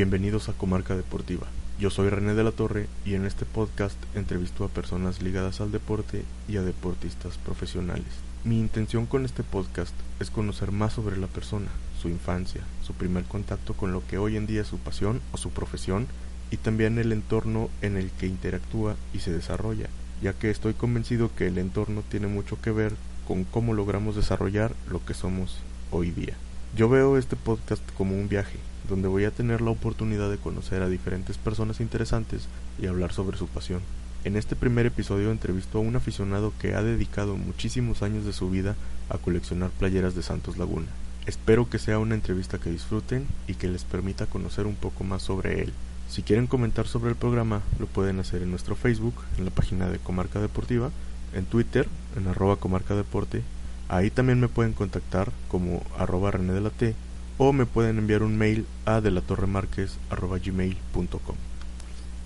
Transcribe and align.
Bienvenidos 0.00 0.48
a 0.48 0.54
Comarca 0.54 0.96
Deportiva. 0.96 1.46
Yo 1.78 1.90
soy 1.90 2.08
René 2.08 2.32
de 2.32 2.42
la 2.42 2.52
Torre 2.52 2.88
y 3.04 3.16
en 3.16 3.26
este 3.26 3.44
podcast 3.44 3.98
entrevisto 4.14 4.64
a 4.64 4.68
personas 4.68 5.20
ligadas 5.20 5.60
al 5.60 5.72
deporte 5.72 6.24
y 6.48 6.56
a 6.56 6.62
deportistas 6.62 7.36
profesionales. 7.36 8.06
Mi 8.42 8.58
intención 8.58 9.04
con 9.04 9.26
este 9.26 9.42
podcast 9.42 9.92
es 10.18 10.30
conocer 10.30 10.72
más 10.72 10.94
sobre 10.94 11.18
la 11.18 11.26
persona, 11.26 11.68
su 12.00 12.08
infancia, 12.08 12.62
su 12.82 12.94
primer 12.94 13.24
contacto 13.24 13.74
con 13.74 13.92
lo 13.92 14.02
que 14.06 14.16
hoy 14.16 14.38
en 14.38 14.46
día 14.46 14.62
es 14.62 14.68
su 14.68 14.78
pasión 14.78 15.20
o 15.32 15.36
su 15.36 15.50
profesión 15.50 16.06
y 16.50 16.56
también 16.56 16.98
el 16.98 17.12
entorno 17.12 17.68
en 17.82 17.98
el 17.98 18.10
que 18.10 18.26
interactúa 18.26 18.96
y 19.12 19.18
se 19.18 19.32
desarrolla, 19.32 19.90
ya 20.22 20.32
que 20.32 20.48
estoy 20.48 20.72
convencido 20.72 21.30
que 21.36 21.46
el 21.46 21.58
entorno 21.58 22.02
tiene 22.08 22.26
mucho 22.26 22.58
que 22.62 22.70
ver 22.70 22.94
con 23.28 23.44
cómo 23.44 23.74
logramos 23.74 24.16
desarrollar 24.16 24.72
lo 24.88 25.04
que 25.04 25.12
somos 25.12 25.58
hoy 25.90 26.10
día. 26.10 26.38
Yo 26.74 26.88
veo 26.88 27.18
este 27.18 27.36
podcast 27.36 27.82
como 27.98 28.14
un 28.14 28.30
viaje, 28.30 28.56
donde 28.90 29.08
voy 29.08 29.24
a 29.24 29.30
tener 29.30 29.62
la 29.62 29.70
oportunidad 29.70 30.30
de 30.30 30.36
conocer 30.36 30.82
a 30.82 30.88
diferentes 30.90 31.38
personas 31.38 31.80
interesantes 31.80 32.42
y 32.78 32.86
hablar 32.86 33.12
sobre 33.12 33.38
su 33.38 33.46
pasión. 33.46 33.80
En 34.24 34.36
este 34.36 34.54
primer 34.54 34.84
episodio 34.84 35.30
entrevisto 35.30 35.78
a 35.78 35.80
un 35.80 35.96
aficionado 35.96 36.52
que 36.60 36.74
ha 36.74 36.82
dedicado 36.82 37.36
muchísimos 37.36 38.02
años 38.02 38.26
de 38.26 38.34
su 38.34 38.50
vida 38.50 38.76
a 39.08 39.16
coleccionar 39.16 39.70
playeras 39.70 40.14
de 40.14 40.22
Santos 40.22 40.58
Laguna. 40.58 40.88
Espero 41.24 41.70
que 41.70 41.78
sea 41.78 41.98
una 41.98 42.14
entrevista 42.14 42.58
que 42.58 42.70
disfruten 42.70 43.26
y 43.46 43.54
que 43.54 43.68
les 43.68 43.84
permita 43.84 44.26
conocer 44.26 44.66
un 44.66 44.74
poco 44.74 45.04
más 45.04 45.22
sobre 45.22 45.62
él. 45.62 45.72
Si 46.10 46.22
quieren 46.22 46.46
comentar 46.46 46.86
sobre 46.86 47.10
el 47.10 47.16
programa, 47.16 47.62
lo 47.78 47.86
pueden 47.86 48.18
hacer 48.18 48.42
en 48.42 48.50
nuestro 48.50 48.76
Facebook, 48.76 49.14
en 49.38 49.46
la 49.46 49.50
página 49.50 49.88
de 49.88 49.98
Comarca 49.98 50.40
Deportiva, 50.40 50.90
en 51.34 51.46
Twitter, 51.46 51.88
en 52.16 52.26
arroba 52.28 52.56
Comarca 52.56 52.94
Deporte 52.94 53.42
Ahí 53.90 54.08
también 54.08 54.38
me 54.38 54.46
pueden 54.46 54.72
contactar 54.72 55.32
como 55.48 55.82
arroba 55.98 56.30
René 56.30 56.52
de 56.52 56.70
T 56.70 56.94
o 57.42 57.54
me 57.54 57.64
pueden 57.64 57.96
enviar 57.96 58.22
un 58.22 58.36
mail 58.36 58.66
a 58.84 59.00
delatorremarquez.gmail.com 59.00 61.36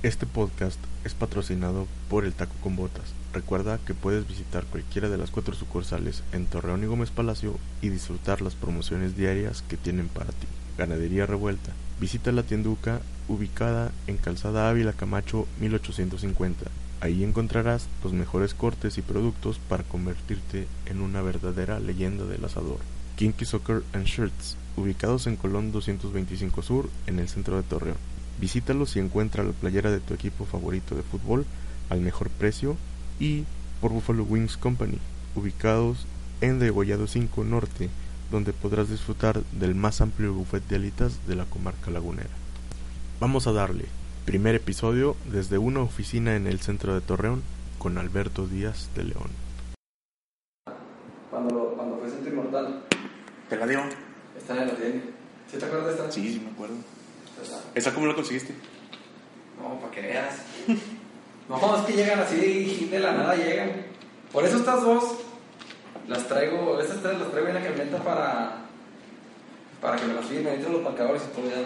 Este 0.03 0.27
podcast 0.27 0.81
es 1.05 1.15
patrocinado 1.15 1.87
por 2.11 2.25
el 2.25 2.33
Taco 2.33 2.55
con 2.61 2.75
Botas. 2.75 3.15
Recuerda 3.33 3.79
que 3.87 3.95
puedes 3.95 4.27
visitar 4.27 4.65
cualquiera 4.65 5.09
de 5.09 5.17
las 5.17 5.31
cuatro 5.31 5.55
sucursales 5.55 6.25
en 6.33 6.47
Torreón 6.47 6.83
y 6.83 6.87
Gómez 6.87 7.13
Palacio 7.13 7.55
y 7.81 7.91
disfrutar 7.91 8.43
las 8.43 8.57
promociones 8.57 9.17
diarias 9.17 9.63
que 9.69 9.77
tienen 9.77 10.09
para 10.09 10.33
ti. 10.33 10.49
Ganadería 10.77 11.27
Revuelta. 11.27 11.71
Visita 12.01 12.33
la 12.33 12.43
tienduca 12.43 13.01
ubicada 13.29 13.93
en 14.09 14.17
Calzada 14.17 14.69
Ávila 14.69 14.95
Camacho 14.95 15.47
1850 15.61 16.65
Ahí 17.01 17.23
encontrarás 17.23 17.87
los 18.03 18.13
mejores 18.13 18.53
cortes 18.53 18.99
y 18.99 19.03
productos 19.03 19.61
para 19.69 19.85
convertirte 19.85 20.67
en 20.87 21.03
una 21.03 21.23
verdadera 21.23 21.79
leyenda 21.79 22.25
del 22.25 22.45
asador. 22.45 22.79
Kinky 23.15 23.45
Soccer 23.45 23.85
and 23.93 24.07
Shirts, 24.07 24.57
ubicados 24.77 25.27
en 25.27 25.37
Colón 25.37 25.73
225 25.73 26.63
Sur, 26.63 26.91
en 27.07 27.19
el 27.19 27.29
centro 27.29 27.57
de 27.57 27.63
Torreón. 27.63 27.97
Visítalos 28.41 28.97
y 28.97 28.99
encuentra 28.99 29.45
la 29.45 29.53
playera 29.53 29.91
de 29.91 30.01
tu 30.01 30.15
equipo 30.15 30.45
favorito 30.45 30.95
de 30.95 31.03
fútbol 31.03 31.47
al 31.91 32.01
mejor 32.01 32.31
precio 32.31 32.77
y 33.21 33.45
por 33.81 33.93
Buffalo 33.93 34.25
Wings 34.25 34.57
Company, 34.57 34.99
ubicados 35.35 36.07
en 36.41 36.59
Degollado 36.59 37.07
5 37.07 37.45
Norte, 37.45 37.91
donde 38.31 38.53
podrás 38.53 38.89
disfrutar 38.89 39.43
del 39.53 39.75
más 39.75 40.01
amplio 40.01 40.35
buffet 40.35 40.67
de 40.67 40.77
alitas 40.77 41.27
de 41.27 41.37
la 41.37 41.45
comarca 41.45 41.91
lagunera. 41.91 42.31
Vamos 43.21 43.47
a 43.47 43.53
darle. 43.53 43.85
Primer 44.25 44.55
episodio 44.55 45.17
desde 45.31 45.59
una 45.59 45.81
oficina 45.81 46.35
en 46.35 46.47
el 46.47 46.61
centro 46.61 46.95
de 46.95 47.01
Torreón 47.01 47.43
con 47.79 47.99
Alberto 47.99 48.47
Díaz 48.47 48.89
de 48.97 49.05
León. 49.05 49.31
Cuando, 51.31 51.75
cuando 51.77 51.99
fue 51.99 52.11
Centro 52.11 52.31
Inmortal, 52.31 52.85
¿Te 53.49 53.57
la 53.59 53.67
dio? 53.67 53.81
Está 54.45 54.61
en 54.61 54.69
la 54.69 54.75
tienda. 54.75 55.05
¿Sí 55.51 55.57
te 55.57 55.65
acuerdas 55.65 55.87
de 55.87 55.93
esta? 55.93 56.13
Sí, 56.13 56.33
sí, 56.35 56.41
me 56.41 56.51
acuerdo. 56.51 56.75
¿Esa 57.75 57.95
cómo 57.95 58.07
la 58.07 58.15
conseguiste? 58.15 58.55
No, 59.59 59.81
para 59.81 59.93
que 59.93 60.01
veas. 60.03 60.35
No, 61.49 61.77
es 61.77 61.83
que 61.85 61.93
llegan 61.93 62.21
así 62.21 62.89
de 62.91 62.99
la 62.99 63.13
nada 63.13 63.37
llegan. 63.37 63.71
Por 64.33 64.45
eso 64.47 64.57
estas 64.57 64.83
dos 64.83 65.19
las 66.09 66.27
traigo, 66.27 66.81
estas 66.81 67.03
tres 67.03 67.19
las 67.19 67.31
traigo 67.31 67.49
en 67.49 67.55
la 67.55 67.63
camioneta 67.63 68.03
para 68.03 68.65
para 69.83 69.97
que 69.97 70.07
me 70.07 70.15
las 70.15 70.25
firmen, 70.25 70.55
entre 70.55 70.73
los 70.73 70.83
marcadores 70.83 71.23
y 71.23 71.37
todo 71.37 71.51
ya. 71.51 71.61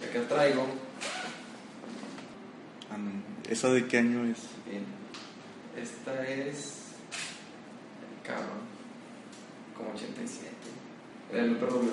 Y 0.00 0.08
acá 0.08 0.28
traigo. 0.28 0.66
Ah. 2.92 2.96
¿Esa 3.50 3.70
de 3.70 3.88
qué 3.88 3.98
año 3.98 4.24
es? 4.24 4.38
Bien. 4.70 4.84
Esta 5.76 6.24
es. 6.28 6.74
Cabrón. 8.22 8.60
Como 9.76 9.90
87. 9.90 10.48
El 11.32 11.60
rubio. 11.60 11.92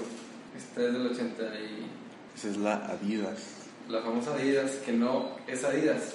Esta 0.58 0.82
es 0.82 0.94
del 0.94 1.08
80 1.08 1.44
y. 1.60 1.88
Esa 2.36 2.50
es 2.50 2.58
la 2.58 2.76
Adidas. 2.86 3.40
La 3.90 4.02
famosa 4.02 4.34
Adidas, 4.34 4.72
que 4.86 4.94
no 4.94 5.32
es 5.48 5.64
Adidas. 5.64 6.14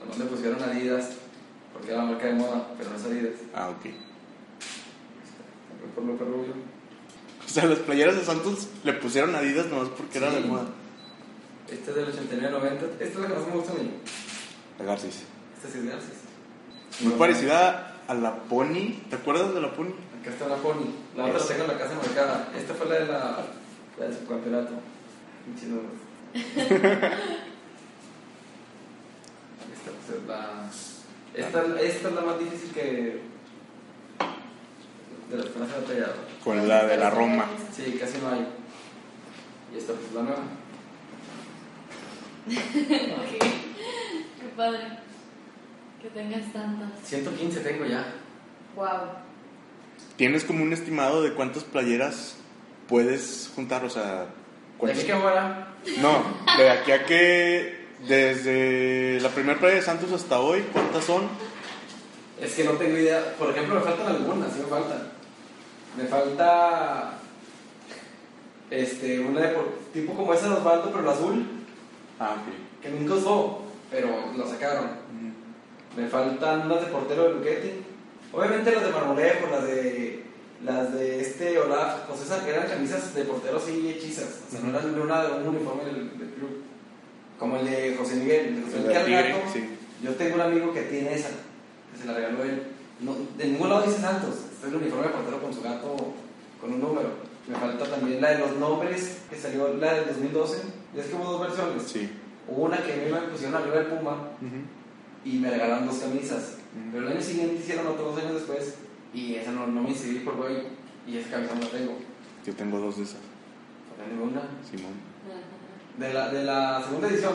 Nomás 0.00 0.18
le 0.18 0.24
pusieron 0.26 0.62
Adidas 0.62 1.10
porque 1.72 1.92
era 1.92 1.98
la 2.04 2.10
marca 2.12 2.26
de 2.26 2.32
moda, 2.34 2.68
pero 2.78 2.90
no 2.90 2.96
es 2.96 3.04
Adidas. 3.04 3.34
Ah, 3.54 3.68
ok. 3.70 3.86
Por 5.94 6.04
lo 6.04 6.16
rubio. 6.16 6.54
O 7.44 7.48
sea, 7.48 7.64
las 7.66 7.78
playeras 7.80 8.16
de 8.16 8.24
Santos 8.24 8.68
le 8.84 8.92
pusieron 8.94 9.34
Adidas 9.34 9.66
nomás 9.66 9.88
porque 9.88 10.18
era 10.18 10.30
de 10.30 10.42
Sí. 10.42 10.48
moda. 10.48 10.66
Esta 11.70 11.90
es 11.90 11.96
del 11.96 12.06
89-90. 12.06 12.84
Esta 13.00 13.04
es 13.04 13.16
la 13.16 13.26
que 13.28 13.34
más 13.34 13.46
me 13.46 13.52
gusta 13.54 13.72
a 13.72 13.76
mí. 13.76 13.90
La 14.78 14.84
Garcis. 14.86 15.22
Esta 15.56 15.68
sí 15.70 15.78
es 15.78 15.84
de 15.84 15.90
Garcis. 15.90 16.14
Muy 17.00 17.12
parecida 17.14 18.00
a 18.08 18.14
la 18.14 18.34
Pony. 18.44 18.94
¿Te 19.08 19.16
acuerdas 19.16 19.54
de 19.54 19.60
la 19.60 19.72
Pony? 19.74 19.92
Acá 20.20 20.30
está 20.30 20.48
la 20.48 20.56
Pony. 20.56 20.86
La 21.16 21.24
otra 21.24 21.38
la 21.38 21.46
tengo 21.46 21.62
en 21.64 21.68
la 21.68 21.78
casa 21.78 21.94
marcada. 21.94 22.48
Esta 22.54 22.74
fue 22.74 22.88
la 22.88 22.94
de 22.94 23.06
la, 23.06 23.38
la 23.98 24.06
de 24.06 24.14
su 24.14 24.26
campeonato. 24.26 24.72
Pinche 25.46 25.66
número. 25.66 25.88
Esta 29.72 29.90
pues, 29.90 30.18
es 30.18 30.26
la. 30.28 30.68
Esta, 31.32 31.80
esta 31.80 32.08
es 32.08 32.14
la 32.14 32.20
más 32.20 32.38
difícil 32.38 32.70
que. 32.72 33.22
De 35.30 35.36
las 35.36 35.46
que 35.46 35.58
más 35.58 35.70
he 35.70 35.80
batallado. 35.80 36.14
Con 36.44 36.68
la 36.68 36.84
de 36.84 36.96
la 36.98 37.08
Roma. 37.08 37.46
Sí, 37.74 37.96
casi 37.98 38.18
no 38.18 38.30
hay. 38.30 38.46
Y 39.72 39.78
esta 39.78 39.94
pues 39.94 40.12
la 40.12 40.22
nueva. 40.22 40.42
Ok. 42.50 43.38
Qué 43.40 44.48
padre. 44.56 44.98
Que 46.02 46.10
tengas 46.10 46.52
tantas. 46.52 46.90
115 47.04 47.60
tengo 47.60 47.86
ya. 47.86 48.04
Wow. 48.74 49.29
¿Tienes 50.20 50.44
como 50.44 50.62
un 50.62 50.70
estimado 50.74 51.22
de 51.22 51.32
cuántas 51.32 51.64
playeras 51.64 52.34
puedes 52.90 53.50
juntar? 53.56 53.86
O 53.86 53.88
sea, 53.88 54.26
¿De 54.82 54.92
aquí 54.92 55.04
que 55.04 55.12
ahora? 55.12 55.68
No, 56.02 56.22
de 56.58 56.68
aquí 56.68 56.92
a 56.92 57.06
que 57.06 57.86
desde 58.06 59.18
la 59.22 59.30
primera 59.30 59.58
playa 59.58 59.76
de 59.76 59.80
Santos 59.80 60.12
hasta 60.12 60.38
hoy, 60.40 60.62
¿cuántas 60.74 61.04
son? 61.06 61.22
Es 62.38 62.52
que 62.54 62.64
no 62.64 62.72
tengo 62.72 62.98
idea. 62.98 63.34
Por 63.38 63.48
ejemplo, 63.48 63.76
me 63.76 63.80
faltan 63.80 64.08
algunas, 64.08 64.52
sí 64.52 64.58
me 64.60 64.66
faltan. 64.66 65.08
Me 65.96 66.04
falta. 66.04 67.14
Este, 68.70 69.20
una 69.20 69.40
de 69.40 69.48
por- 69.54 69.78
tipo 69.94 70.12
como 70.14 70.34
esa 70.34 70.48
de 70.50 70.54
Osvaldo, 70.56 70.90
pero 70.90 71.00
el 71.02 71.08
azul, 71.08 71.46
Ah, 72.18 72.36
ok. 72.36 72.82
que 72.82 72.90
nunca 72.90 73.14
usó, 73.14 73.62
pero 73.90 74.34
lo 74.36 74.46
sacaron. 74.46 74.90
Me 75.96 76.06
faltan 76.08 76.68
las 76.68 76.82
de 76.82 76.86
portero 76.88 77.24
de 77.24 77.34
Luquete. 77.36 77.82
Obviamente 78.32 78.72
las 78.72 78.84
de 78.84 78.90
Marmolejo, 78.92 79.46
las 79.50 79.64
de. 79.64 80.24
Las 80.64 80.92
de 80.92 81.20
este 81.22 81.58
Olaf, 81.58 82.06
José 82.06 82.24
César, 82.24 82.44
que 82.44 82.50
eran 82.50 82.68
camisas 82.68 83.14
de 83.14 83.24
portero 83.24 83.56
así 83.56 83.88
hechizas. 83.88 84.40
O 84.46 84.50
sea, 84.50 84.60
no 84.60 84.68
eran 84.78 84.94
de 84.94 85.00
una, 85.00 85.24
de 85.24 85.32
un 85.40 85.48
uniforme 85.56 85.86
del, 85.86 86.18
del 86.18 86.28
club. 86.34 86.62
Como 87.38 87.56
el 87.56 87.64
de 87.64 87.96
José 87.96 88.16
Miguel. 88.16 88.46
El 88.48 88.56
de 88.56 88.62
José 88.66 88.76
El 88.76 88.82
Miguel 88.86 89.04
Tigre, 89.06 89.32
Gato. 89.32 89.52
sí. 89.54 89.70
Yo 90.02 90.14
tengo 90.16 90.34
un 90.34 90.40
amigo 90.42 90.74
que 90.74 90.82
tiene 90.82 91.14
esa, 91.14 91.28
que 91.30 91.98
se 91.98 92.04
la 92.06 92.12
regaló 92.12 92.42
él. 92.44 92.62
No, 93.00 93.16
de 93.38 93.46
ningún 93.46 93.70
lado 93.70 93.84
dice 93.86 94.02
Santos. 94.02 94.34
Este 94.52 94.66
es 94.66 94.72
el 94.74 94.78
uniforme 94.80 95.06
de 95.06 95.12
portero 95.14 95.40
con 95.42 95.54
su 95.54 95.62
gato 95.62 95.96
con 96.60 96.72
un 96.74 96.80
número. 96.80 97.08
Me 97.48 97.56
falta 97.56 97.86
también 97.86 98.20
la 98.20 98.32
de 98.32 98.38
los 98.40 98.56
nombres, 98.58 99.16
que 99.30 99.36
salió 99.36 99.72
la 99.78 99.94
del 99.94 100.08
2012. 100.08 100.58
Ya 100.94 101.00
es 101.02 101.08
que 101.08 101.14
hubo 101.14 101.24
dos 101.24 101.40
versiones. 101.40 101.82
Sí. 101.90 102.10
Hubo 102.46 102.64
una 102.66 102.76
que 102.82 102.92
a 102.92 102.96
mí 102.96 103.02
me 103.10 103.18
pusieron 103.32 103.54
arriba 103.56 103.76
del 103.76 103.86
Puma 103.86 104.12
Ujú. 104.42 104.60
y 105.24 105.38
me 105.38 105.48
regalaron 105.48 105.86
dos 105.86 105.96
camisas. 105.96 106.56
Pero 106.92 107.06
el 107.06 107.12
año 107.12 107.20
siguiente 107.20 107.56
hicieron 107.56 107.86
otro 107.86 108.12
dos 108.12 108.18
años 108.20 108.34
después 108.34 108.74
y 109.12 109.34
esa 109.34 109.50
no, 109.52 109.66
no 109.66 109.82
me 109.82 109.90
inscribí 109.90 110.20
por 110.20 110.36
güey 110.36 110.62
y 111.06 111.16
esa 111.18 111.30
camisa 111.30 111.54
no 111.54 111.62
la 111.62 111.70
tengo. 111.70 111.98
Yo 112.46 112.54
tengo 112.54 112.78
dos 112.78 112.96
de 112.96 113.02
esas. 113.04 113.18
Tengo 114.08 114.24
una. 114.24 114.42
Simón. 114.68 114.92
De 115.98 116.14
la, 116.14 116.28
de 116.30 116.44
la 116.44 116.82
segunda 116.82 117.08
edición. 117.08 117.34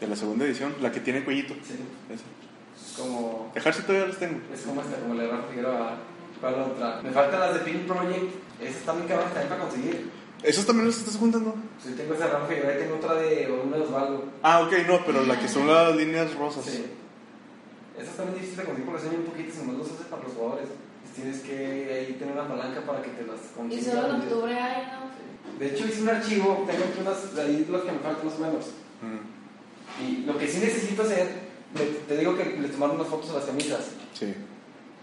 De 0.00 0.06
la 0.06 0.16
segunda 0.16 0.44
edición, 0.44 0.74
la 0.80 0.90
que 0.90 1.00
tiene 1.00 1.24
cuellito. 1.24 1.54
Sí. 1.54 1.74
Esa. 2.12 2.24
Como 3.00 3.52
Dejar 3.54 3.74
si 3.74 3.82
todavía 3.82 4.08
las 4.08 4.18
tengo. 4.18 4.40
Es 4.52 4.62
como 4.62 4.80
esta, 4.80 4.96
como 4.98 5.14
la 5.14 5.22
de 5.24 5.28
Rafa 5.28 5.48
Figueroa. 5.48 5.96
¿Cuál 6.40 6.54
otra? 6.54 7.00
Me 7.02 7.10
faltan 7.10 7.40
las 7.40 7.54
de 7.54 7.60
Pink 7.60 7.86
Project. 7.86 8.32
Esas 8.60 8.96
muy 8.96 9.06
cabras 9.06 9.32
también 9.32 9.48
para 9.48 9.60
conseguir. 9.62 10.10
¿Esas 10.42 10.66
también 10.66 10.86
las 10.86 10.98
estás 10.98 11.16
juntando? 11.16 11.54
Sí, 11.82 11.94
tengo 11.96 12.14
esa 12.14 12.26
de 12.26 12.32
Rafa 12.32 12.46
Figueroa 12.46 12.74
y 12.74 12.78
tengo 12.78 12.96
otra 12.96 13.14
de 13.14 13.60
una 13.64 13.76
de 13.76 13.82
Osvaldo. 13.82 14.24
Ah, 14.42 14.60
ok, 14.60 14.72
no, 14.86 15.04
pero 15.04 15.24
la 15.24 15.38
que 15.38 15.48
son 15.48 15.66
las 15.66 15.94
líneas 15.96 16.34
rosas. 16.34 16.64
Sí. 16.64 16.86
Esas 18.00 18.14
también 18.16 18.34
difíciles 18.36 18.58
de 18.58 18.64
conseguir 18.64 18.86
porque 18.86 19.02
son 19.02 19.10
bien 19.10 19.24
poquitas 19.24 19.54
y 19.54 19.58
nomás 19.58 19.76
los 19.78 19.86
haces 19.92 20.06
para 20.06 20.22
los 20.22 20.32
jugadores. 20.32 20.68
Pues 20.68 21.14
tienes 21.14 21.38
que 21.40 21.56
ahí 21.94 22.12
tener 22.18 22.34
una 22.34 22.48
palanca 22.48 22.80
para 22.86 23.02
que 23.02 23.10
te 23.10 23.26
las 23.26 23.40
Y 23.40 23.54
consigas. 23.56 23.84
solo 23.94 24.08
en 24.14 24.20
octubre 24.22 24.54
hay, 24.54 24.82
¿no? 24.92 25.58
De 25.58 25.66
hecho, 25.66 25.86
hice 25.86 26.02
un 26.02 26.08
archivo, 26.10 26.64
tengo 26.68 26.84
aquí 26.84 27.00
unas 27.00 27.34
de 27.34 27.42
ahí 27.42 27.66
los 27.68 27.82
que 27.82 27.92
me 27.92 27.98
faltan 27.98 28.24
más 28.26 28.34
o 28.34 28.38
menos. 28.38 28.64
Ujú. 29.02 30.04
Y 30.04 30.24
lo 30.26 30.38
que 30.38 30.46
sí 30.46 30.58
necesito 30.58 31.02
hacer, 31.02 31.26
te 32.06 32.16
digo 32.16 32.36
que 32.36 32.44
le 32.44 32.68
tomaron 32.68 32.96
unas 32.96 33.08
fotos 33.08 33.30
a 33.30 33.34
las 33.34 33.44
camisas. 33.44 33.86
Sí, 34.14 34.34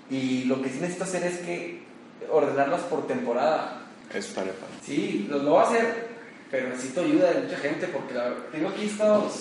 Y 0.10 0.44
lo 0.46 0.62
que 0.62 0.70
sí 0.70 0.80
necesito 0.80 1.04
hacer 1.04 1.24
es 1.24 1.40
que 1.40 1.84
ordenarlas 2.30 2.82
por 2.84 3.06
temporada. 3.08 3.82
eso 4.10 4.20
estaría 4.30 4.54
padre. 4.54 4.74
Sí, 4.86 5.28
lo, 5.30 5.40
lo 5.40 5.52
voy 5.52 5.60
a 5.64 5.68
hacer, 5.68 6.08
pero 6.52 6.70
necesito 6.70 7.02
ayuda 7.02 7.32
de 7.34 7.42
mucha 7.42 7.58
gente 7.58 7.88
porque 7.88 8.14
la- 8.14 8.36
tengo 8.52 8.70
aquí 8.70 8.86
estos. 8.86 9.34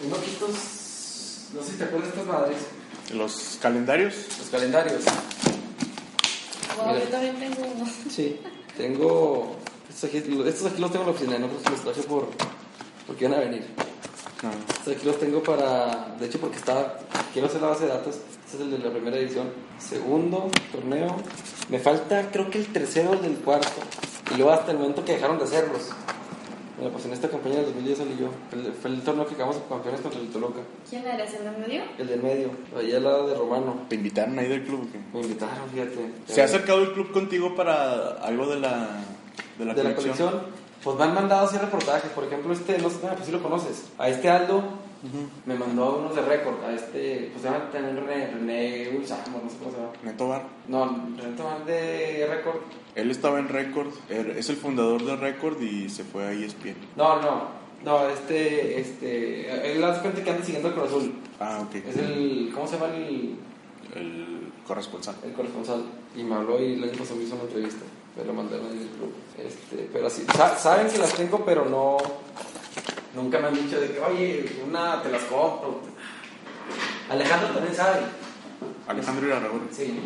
Tengo 0.00 0.16
aquí 0.16 0.30
estos. 0.30 1.50
No 1.54 1.62
sé 1.62 1.72
si 1.72 1.78
te 1.78 1.84
acuerdas 1.84 2.12
de 2.14 2.20
estas 2.20 2.32
madres. 2.34 2.58
Los 3.14 3.58
calendarios, 3.62 4.14
Los 4.38 4.48
calendarios. 4.50 5.02
Wow, 6.76 6.86
Mira. 6.88 7.04
yo 7.04 7.10
también 7.10 7.36
tengo 7.36 7.68
uno. 7.74 7.86
Sí, 8.10 8.40
tengo. 8.76 9.56
Estos 9.88 10.10
aquí, 10.10 10.18
estos 10.18 10.72
aquí 10.72 10.80
los 10.80 10.90
tengo 10.90 11.04
en 11.04 11.10
la 11.10 11.14
oficina, 11.16 11.38
no 11.38 11.46
los 11.48 11.80
traje 11.82 12.02
por. 12.02 12.28
porque 13.06 13.24
iban 13.26 13.38
a 13.38 13.40
venir. 13.42 13.66
no, 14.42 14.50
Estos 14.76 14.94
aquí 14.96 15.06
los 15.06 15.18
tengo 15.18 15.42
para. 15.42 16.16
De 16.18 16.26
hecho, 16.26 16.38
porque 16.40 16.56
está. 16.58 16.98
Quiero 17.32 17.48
hacer 17.48 17.62
la 17.62 17.68
base 17.68 17.84
de 17.84 17.90
datos. 17.90 18.16
Este 18.44 18.56
es 18.56 18.60
el 18.62 18.70
de 18.70 18.78
la 18.78 18.90
primera 18.90 19.16
edición. 19.16 19.50
Segundo 19.78 20.50
torneo. 20.72 21.16
Me 21.68 21.78
falta, 21.78 22.30
creo 22.30 22.50
que 22.50 22.58
el 22.58 22.66
tercero, 22.72 23.14
el 23.14 23.22
del 23.22 23.34
cuarto. 23.36 23.68
Y 24.32 24.36
luego 24.36 24.52
hasta 24.52 24.72
el 24.72 24.78
momento 24.78 25.04
que 25.04 25.12
dejaron 25.12 25.38
de 25.38 25.44
hacerlos. 25.44 25.82
Bueno, 26.76 26.92
pues 26.92 27.06
en 27.06 27.12
esta 27.14 27.28
campaña 27.28 27.56
del 27.56 27.64
2010 27.66 27.98
salí 27.98 28.16
yo. 28.20 28.28
El- 28.52 28.72
fue 28.74 28.90
el 28.90 29.00
torneo 29.02 29.26
que 29.26 29.34
quedamos 29.34 29.56
campeones 29.68 30.00
contra 30.02 30.20
el 30.20 30.28
Toluca. 30.28 30.60
¿Quién 30.88 31.06
eres? 31.06 31.32
¿El 31.34 31.44
de 31.44 31.50
medio? 31.66 31.82
El 31.98 32.06
del 32.08 32.22
medio, 32.22 32.50
allá 32.76 32.96
al 32.98 33.04
lado 33.04 33.26
de 33.28 33.34
Romano. 33.34 33.76
¿Te 33.88 33.94
invitaron 33.94 34.38
ahí 34.38 34.48
del 34.48 34.64
club 34.64 34.86
o 34.88 34.92
qué? 34.92 34.98
Me 35.14 35.20
invitaron, 35.22 35.68
fíjate. 35.72 36.10
¿Se 36.26 36.42
ha 36.42 36.44
acercado 36.44 36.82
el 36.82 36.92
club 36.92 37.12
contigo 37.12 37.54
para 37.54 38.10
algo 38.22 38.46
de 38.46 38.60
la, 38.60 38.88
de 39.58 39.64
la 39.64 39.72
de 39.74 39.84
la 39.84 39.94
colección? 39.94 40.16
colección, 40.28 40.42
pues 40.84 40.96
me 40.98 41.04
han 41.04 41.14
mandado 41.14 41.46
así 41.46 41.56
reportajes. 41.56 42.10
Por 42.12 42.24
ejemplo, 42.24 42.52
este, 42.52 42.76
no 42.78 42.90
sé, 42.90 42.96
pues 42.98 43.24
sí 43.24 43.32
lo 43.32 43.42
conoces. 43.42 43.84
A 43.98 44.08
este 44.10 44.28
Aldo 44.28 44.62
me 45.44 45.54
mandó 45.54 45.98
unos 45.98 46.14
de 46.14 46.22
récord. 46.22 46.62
A 46.64 46.72
este, 46.72 47.30
pues 47.32 47.42
se 47.42 47.48
llama 47.50 47.70
también 47.70 47.96
René, 48.06 48.30
René 48.32 48.96
Ulzamo, 48.96 49.40
no 49.44 49.50
sé 49.50 49.56
cómo 49.58 49.70
se 49.70 49.76
llama. 49.78 49.92
Neto 50.02 50.28
Bar. 50.28 50.42
No, 50.68 50.86
René 51.16 51.36
Tomás 51.36 51.66
de 51.66 52.26
récord. 52.28 52.56
Él 52.94 53.10
estaba 53.10 53.38
en 53.38 53.48
Record, 53.48 53.88
er- 54.10 54.36
es 54.36 54.48
el 54.48 54.56
fundador 54.56 55.04
de 55.04 55.16
Record 55.16 55.60
y 55.62 55.88
se 55.88 56.04
fue 56.04 56.24
a 56.24 56.32
ESPN. 56.32 56.76
No, 56.96 57.20
no, 57.20 57.42
no, 57.84 58.08
este, 58.08 58.80
este, 58.80 59.72
él 59.72 59.84
hace 59.84 60.00
cuenta 60.00 60.24
que 60.24 60.30
anda 60.30 60.44
siguiendo 60.44 60.68
al 60.68 60.74
Cruz 60.74 60.86
Azul. 60.88 61.12
Ah, 61.38 61.62
ok. 61.66 61.74
Es 61.74 61.96
el, 61.98 62.50
¿cómo 62.54 62.66
se 62.66 62.78
llama 62.78 62.94
el, 62.94 63.36
El 63.94 64.52
corresponsal. 64.66 65.14
el 65.24 65.32
corresponsal? 65.32 65.82
Y 66.16 66.22
me 66.22 66.34
habló 66.36 66.58
y 66.60 66.72
el 66.74 66.84
año 66.84 66.92
pasado 66.98 67.16
me 67.16 67.24
hizo 67.24 67.34
una 67.34 67.44
entrevista. 67.44 67.84
Me 68.16 68.24
lo 68.24 68.32
mandaron 68.32 68.66
ahí 68.68 68.78
del 68.78 68.88
club. 68.88 69.12
Este, 69.36 69.90
pero 69.92 70.06
así, 70.06 70.24
sa- 70.34 70.56
saben 70.56 70.88
que 70.88 70.96
las 70.96 71.12
tengo, 71.12 71.44
pero 71.44 71.66
no, 71.66 71.98
nunca 73.16 73.40
me 73.40 73.48
han 73.48 73.54
dicho 73.54 73.80
de 73.80 73.90
que, 73.90 73.98
oye, 73.98 74.44
una 74.64 75.02
te 75.02 75.10
las 75.10 75.22
compro. 75.24 75.80
Alejandro 77.08 77.48
también 77.48 77.74
sabe. 77.74 78.00
Alejandro 78.86 79.26
Irarrágorri. 79.26 79.66
Sí. 79.72 79.98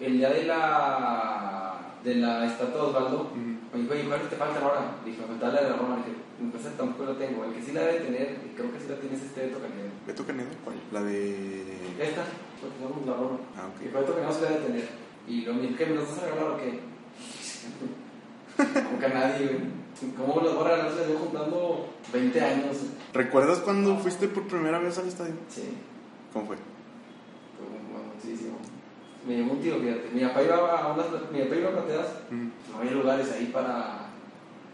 El 0.00 0.18
día 0.18 0.30
de 0.30 0.44
la, 0.44 1.78
de 2.02 2.14
la 2.16 2.46
estatua 2.46 2.82
de 2.82 2.86
Osvaldo, 2.88 3.30
me 3.34 3.80
dijo, 3.80 3.92
oye, 3.92 4.04
¿cuál 4.04 4.28
te 4.28 4.36
falta 4.36 4.60
ahora? 4.60 4.96
Dije, 5.04 5.20
me 5.20 5.26
falta 5.26 5.48
la 5.48 5.62
de 5.62 5.70
la 5.70 5.76
Roma. 5.76 5.96
Dije, 5.96 6.16
entonces 6.40 6.76
tampoco 6.76 7.12
la 7.12 7.18
tengo. 7.18 7.44
El 7.44 7.52
que 7.52 7.62
sí 7.62 7.72
la 7.72 7.82
debe 7.82 8.00
tener, 8.00 8.38
y 8.46 8.54
creo 8.54 8.72
que 8.72 8.80
sí 8.80 8.86
la 8.88 8.96
tiene 8.96 9.16
es 9.16 9.22
este 9.22 9.46
Beto 9.46 9.58
Canedo. 9.58 9.90
¿Beto 10.06 10.26
Canedo? 10.26 10.48
¿Cuál? 10.64 10.76
La 10.92 11.02
de... 11.02 11.62
Esta, 12.00 12.24
porque 12.60 12.78
somos 12.80 13.06
la 13.06 13.14
Roma. 13.14 13.38
Ah, 13.56 13.68
ok. 13.68 13.82
Y 13.84 13.88
Beto 13.88 14.14
Canedo 14.14 14.32
se 14.32 14.42
la 14.42 14.50
debe 14.50 14.66
tener. 14.66 14.88
Y 15.26 15.42
lo 15.42 15.54
mismo, 15.54 15.76
¿qué 15.76 15.86
me 15.86 15.94
los 15.96 16.08
vas 16.08 16.18
a 16.18 16.24
regalar 16.26 16.50
o 16.50 16.56
qué? 16.56 16.80
Que 18.98 19.08
nadie, 19.08 19.46
güey. 19.46 19.77
¿Cómo 20.16 20.40
los 20.40 20.54
voy 20.54 20.64
a 20.64 20.70
regalar? 20.70 20.92
Se 20.92 21.14
juntando 21.14 21.88
20 22.12 22.40
años. 22.40 22.76
¿Recuerdas 23.12 23.58
cuando 23.58 23.96
fuiste 23.96 24.28
por 24.28 24.46
primera 24.46 24.78
vez 24.78 24.96
al 24.98 25.08
estadio? 25.08 25.34
Sí. 25.48 25.76
¿Cómo 26.32 26.46
fue? 26.46 26.56
Muchísimo. 28.14 28.58
Me 29.26 29.36
llevó 29.36 29.52
un 29.52 29.60
tiro, 29.60 29.78
fíjate. 29.78 30.10
Mi 30.12 30.20
papá 30.20 30.42
iba 30.42 30.56
a 30.56 30.92
unas, 30.92 31.06
mi 31.32 31.40
papá 31.40 31.56
iba 31.56 31.68
a 31.68 31.72
plateas 31.72 32.06
no 32.30 32.78
había 32.78 32.92
lugares 32.92 33.32
ahí 33.32 33.46
para. 33.46 34.10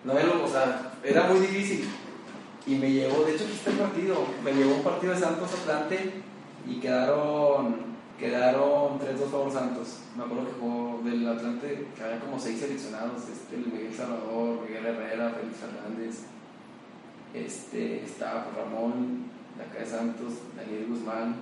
No 0.04 0.12
había 0.12 0.24
lugares, 0.26 0.50
o 0.50 0.52
sea, 0.52 0.92
era 1.02 1.24
muy 1.24 1.40
difícil. 1.40 1.88
Y 2.66 2.76
me 2.76 2.90
llevó, 2.90 3.24
de 3.24 3.34
hecho, 3.34 3.44
aquí 3.44 3.54
está 3.54 3.70
el 3.70 3.76
partido. 3.76 4.26
Me 4.42 4.52
llevó 4.52 4.74
un 4.76 4.82
partido 4.82 5.14
de 5.14 5.20
Santos 5.20 5.50
Atlante 5.54 6.22
y 6.66 6.80
quedaron. 6.80 7.93
Quedaron 8.18 8.98
3-2 9.00 9.30
favor 9.30 9.52
Santos. 9.52 9.98
Me 10.16 10.24
acuerdo 10.24 10.46
que 10.46 10.60
jugó 10.60 11.02
del 11.02 11.26
Atlante, 11.26 11.88
que 11.96 12.02
había 12.02 12.20
como 12.20 12.38
6 12.38 12.60
seleccionados: 12.60 13.22
este, 13.28 13.56
el 13.56 13.66
Miguel 13.66 13.92
Salvador, 13.92 14.60
Miguel 14.62 14.86
Herrera, 14.86 15.30
Félix 15.30 15.58
Fernández. 15.58 16.20
Este, 17.34 18.04
estaba 18.04 18.46
Ramón, 18.56 19.24
de 19.56 19.64
acá 19.64 19.80
de 19.80 19.86
Santos, 19.86 20.32
Daniel 20.56 20.86
Guzmán. 20.88 21.34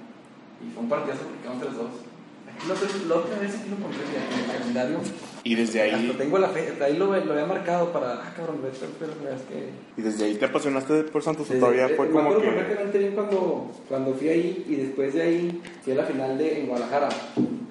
Y 0.64 0.72
fue 0.72 0.82
un 0.84 0.88
partidazo 0.88 1.24
porque 1.24 1.42
quedaron 1.42 1.60
3-2. 1.60 2.12
Aquí 2.48 2.66
lo 3.08 3.16
otra 3.16 3.38
vez 3.38 3.54
aquí 3.54 3.68
lo 3.68 3.76
fíjate, 3.76 4.34
en 4.34 4.40
el 4.40 4.58
calendario. 4.58 4.98
Y 5.44 5.56
desde 5.56 5.82
Hasta 5.82 5.96
ahí, 5.96 6.14
tengo 6.16 6.38
la 6.38 6.48
fe, 6.48 6.72
ahí 6.80 6.96
lo, 6.96 7.06
lo 7.06 7.32
había 7.32 7.46
marcado 7.46 7.92
para. 7.92 8.12
Ah, 8.12 8.32
cabrón, 8.36 8.60
pero 8.62 8.72
es 8.72 9.42
que. 9.42 9.70
y 9.96 10.02
desde 10.02 10.24
ahí 10.24 10.34
te 10.36 10.44
apasionaste 10.44 11.02
por 11.04 11.22
Santos 11.22 11.50
o 11.50 11.52
Sí, 11.52 11.58
todavía 11.58 11.86
eh, 11.86 11.94
fue 11.96 12.06
me 12.06 12.12
como 12.12 12.30
acuerdo 12.30 12.42
que 12.42 12.56
perfectamente 12.56 12.98
bien 12.98 13.12
cuando, 13.14 13.70
cuando 13.88 14.14
fui 14.14 14.28
ahí 14.28 14.64
y 14.68 14.76
después 14.76 15.14
de 15.14 15.22
ahí 15.22 15.62
fui 15.82 15.94
a 15.94 15.96
la 15.96 16.04
final 16.04 16.38
de, 16.38 16.60
en 16.60 16.66
Guadalajara, 16.68 17.08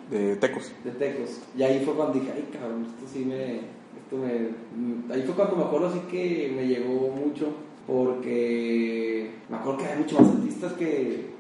de 0.09 0.35
Tecos. 0.35 0.73
de 0.83 0.91
Tecos. 0.91 1.39
Y 1.57 1.63
ahí 1.63 1.81
fue 1.85 1.93
cuando 1.93 2.19
dije, 2.19 2.33
ay, 2.35 2.49
cabrón, 2.51 2.85
esto 2.85 3.13
sí 3.13 3.23
me. 3.23 3.55
Esto 3.55 4.17
me 4.17 4.49
mm, 4.75 5.11
ahí 5.11 5.21
fue 5.21 5.35
cuando 5.35 5.55
me 5.55 5.63
acuerdo 5.63 5.87
así 5.87 5.99
que 6.11 6.51
me 6.53 6.67
llegó 6.67 7.07
mucho 7.09 7.53
porque 7.87 9.31
me 9.49 9.55
acuerdo 9.55 9.79
que 9.79 9.85
hay 9.85 9.97
muchos 9.97 10.19
más 10.19 10.35
artistas 10.35 10.73
que. 10.73 11.31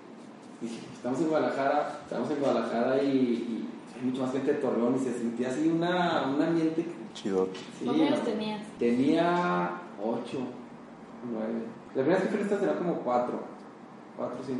Dije, 0.61 0.77
estamos 0.93 1.19
en 1.19 1.27
Guadalajara, 1.27 1.99
estamos 2.03 2.29
en 2.31 2.39
Guadalajara 2.39 3.03
y, 3.03 3.07
y 3.07 3.70
hay 4.01 4.07
mucha 4.09 4.23
más 4.23 4.31
gente 4.31 4.53
de 4.53 4.59
Torreón 4.59 4.95
y 4.95 4.99
se 4.99 5.13
sentía 5.13 5.49
así 5.49 5.69
una, 5.69 6.33
un 6.35 6.41
ambiente. 6.41 6.85
Chido. 7.13 7.47
Sí, 7.79 7.85
¿Cuántos 7.85 8.23
tenías? 8.23 8.61
Tenía 8.79 9.71
8, 10.03 10.21
9. 11.31 11.47
La 11.95 12.01
primera 12.03 12.15
vez 12.19 12.23
que 12.23 12.29
fui 12.29 12.39
a 12.39 12.43
esta 12.43 12.59
tenía 12.59 12.77
como 12.77 12.93
4, 12.95 13.39
4 14.17 14.37
o 14.39 14.43
5. 14.45 14.59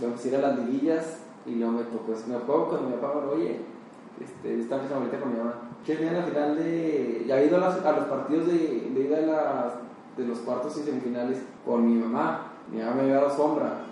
Luego 0.00 0.16
sí 0.18 0.28
era 0.28 0.38
las 0.40 0.58
liguillas 0.58 1.18
y 1.46 1.54
luego 1.56 1.72
me 1.74 1.82
tocó. 1.84 2.12
Me 2.26 2.34
acuerdo 2.36 2.68
cuando 2.68 2.88
mi 2.88 2.96
papá 2.96 3.14
me 3.14 3.20
dijo, 3.22 3.34
oye, 3.36 3.60
este, 4.20 4.60
estaba 4.60 4.82
empezando 4.82 5.04
ahorita 5.06 5.20
con 5.22 5.32
mi 5.32 5.38
mamá. 5.38 5.54
Que 5.84 5.94
venía 5.96 6.10
a 6.10 6.14
la 6.14 6.22
final 6.22 6.56
de. 6.56 7.24
Ya 7.28 7.34
había 7.34 7.46
ido 7.46 7.56
a, 7.58 7.60
las- 7.60 7.84
a 7.84 7.92
los 7.92 8.04
partidos 8.06 8.46
de, 8.46 8.90
de 8.94 9.00
ida 9.06 9.16
de, 9.20 9.26
las, 9.26 9.74
de 10.16 10.26
los 10.26 10.38
cuartos 10.38 10.76
y 10.78 10.82
semifinales 10.82 11.42
con 11.64 11.86
mi 11.86 11.94
mamá. 12.02 12.52
Mi 12.72 12.78
mamá 12.78 12.94
me 12.94 13.02
había 13.02 13.16
dado 13.16 13.36
sombra. 13.36 13.84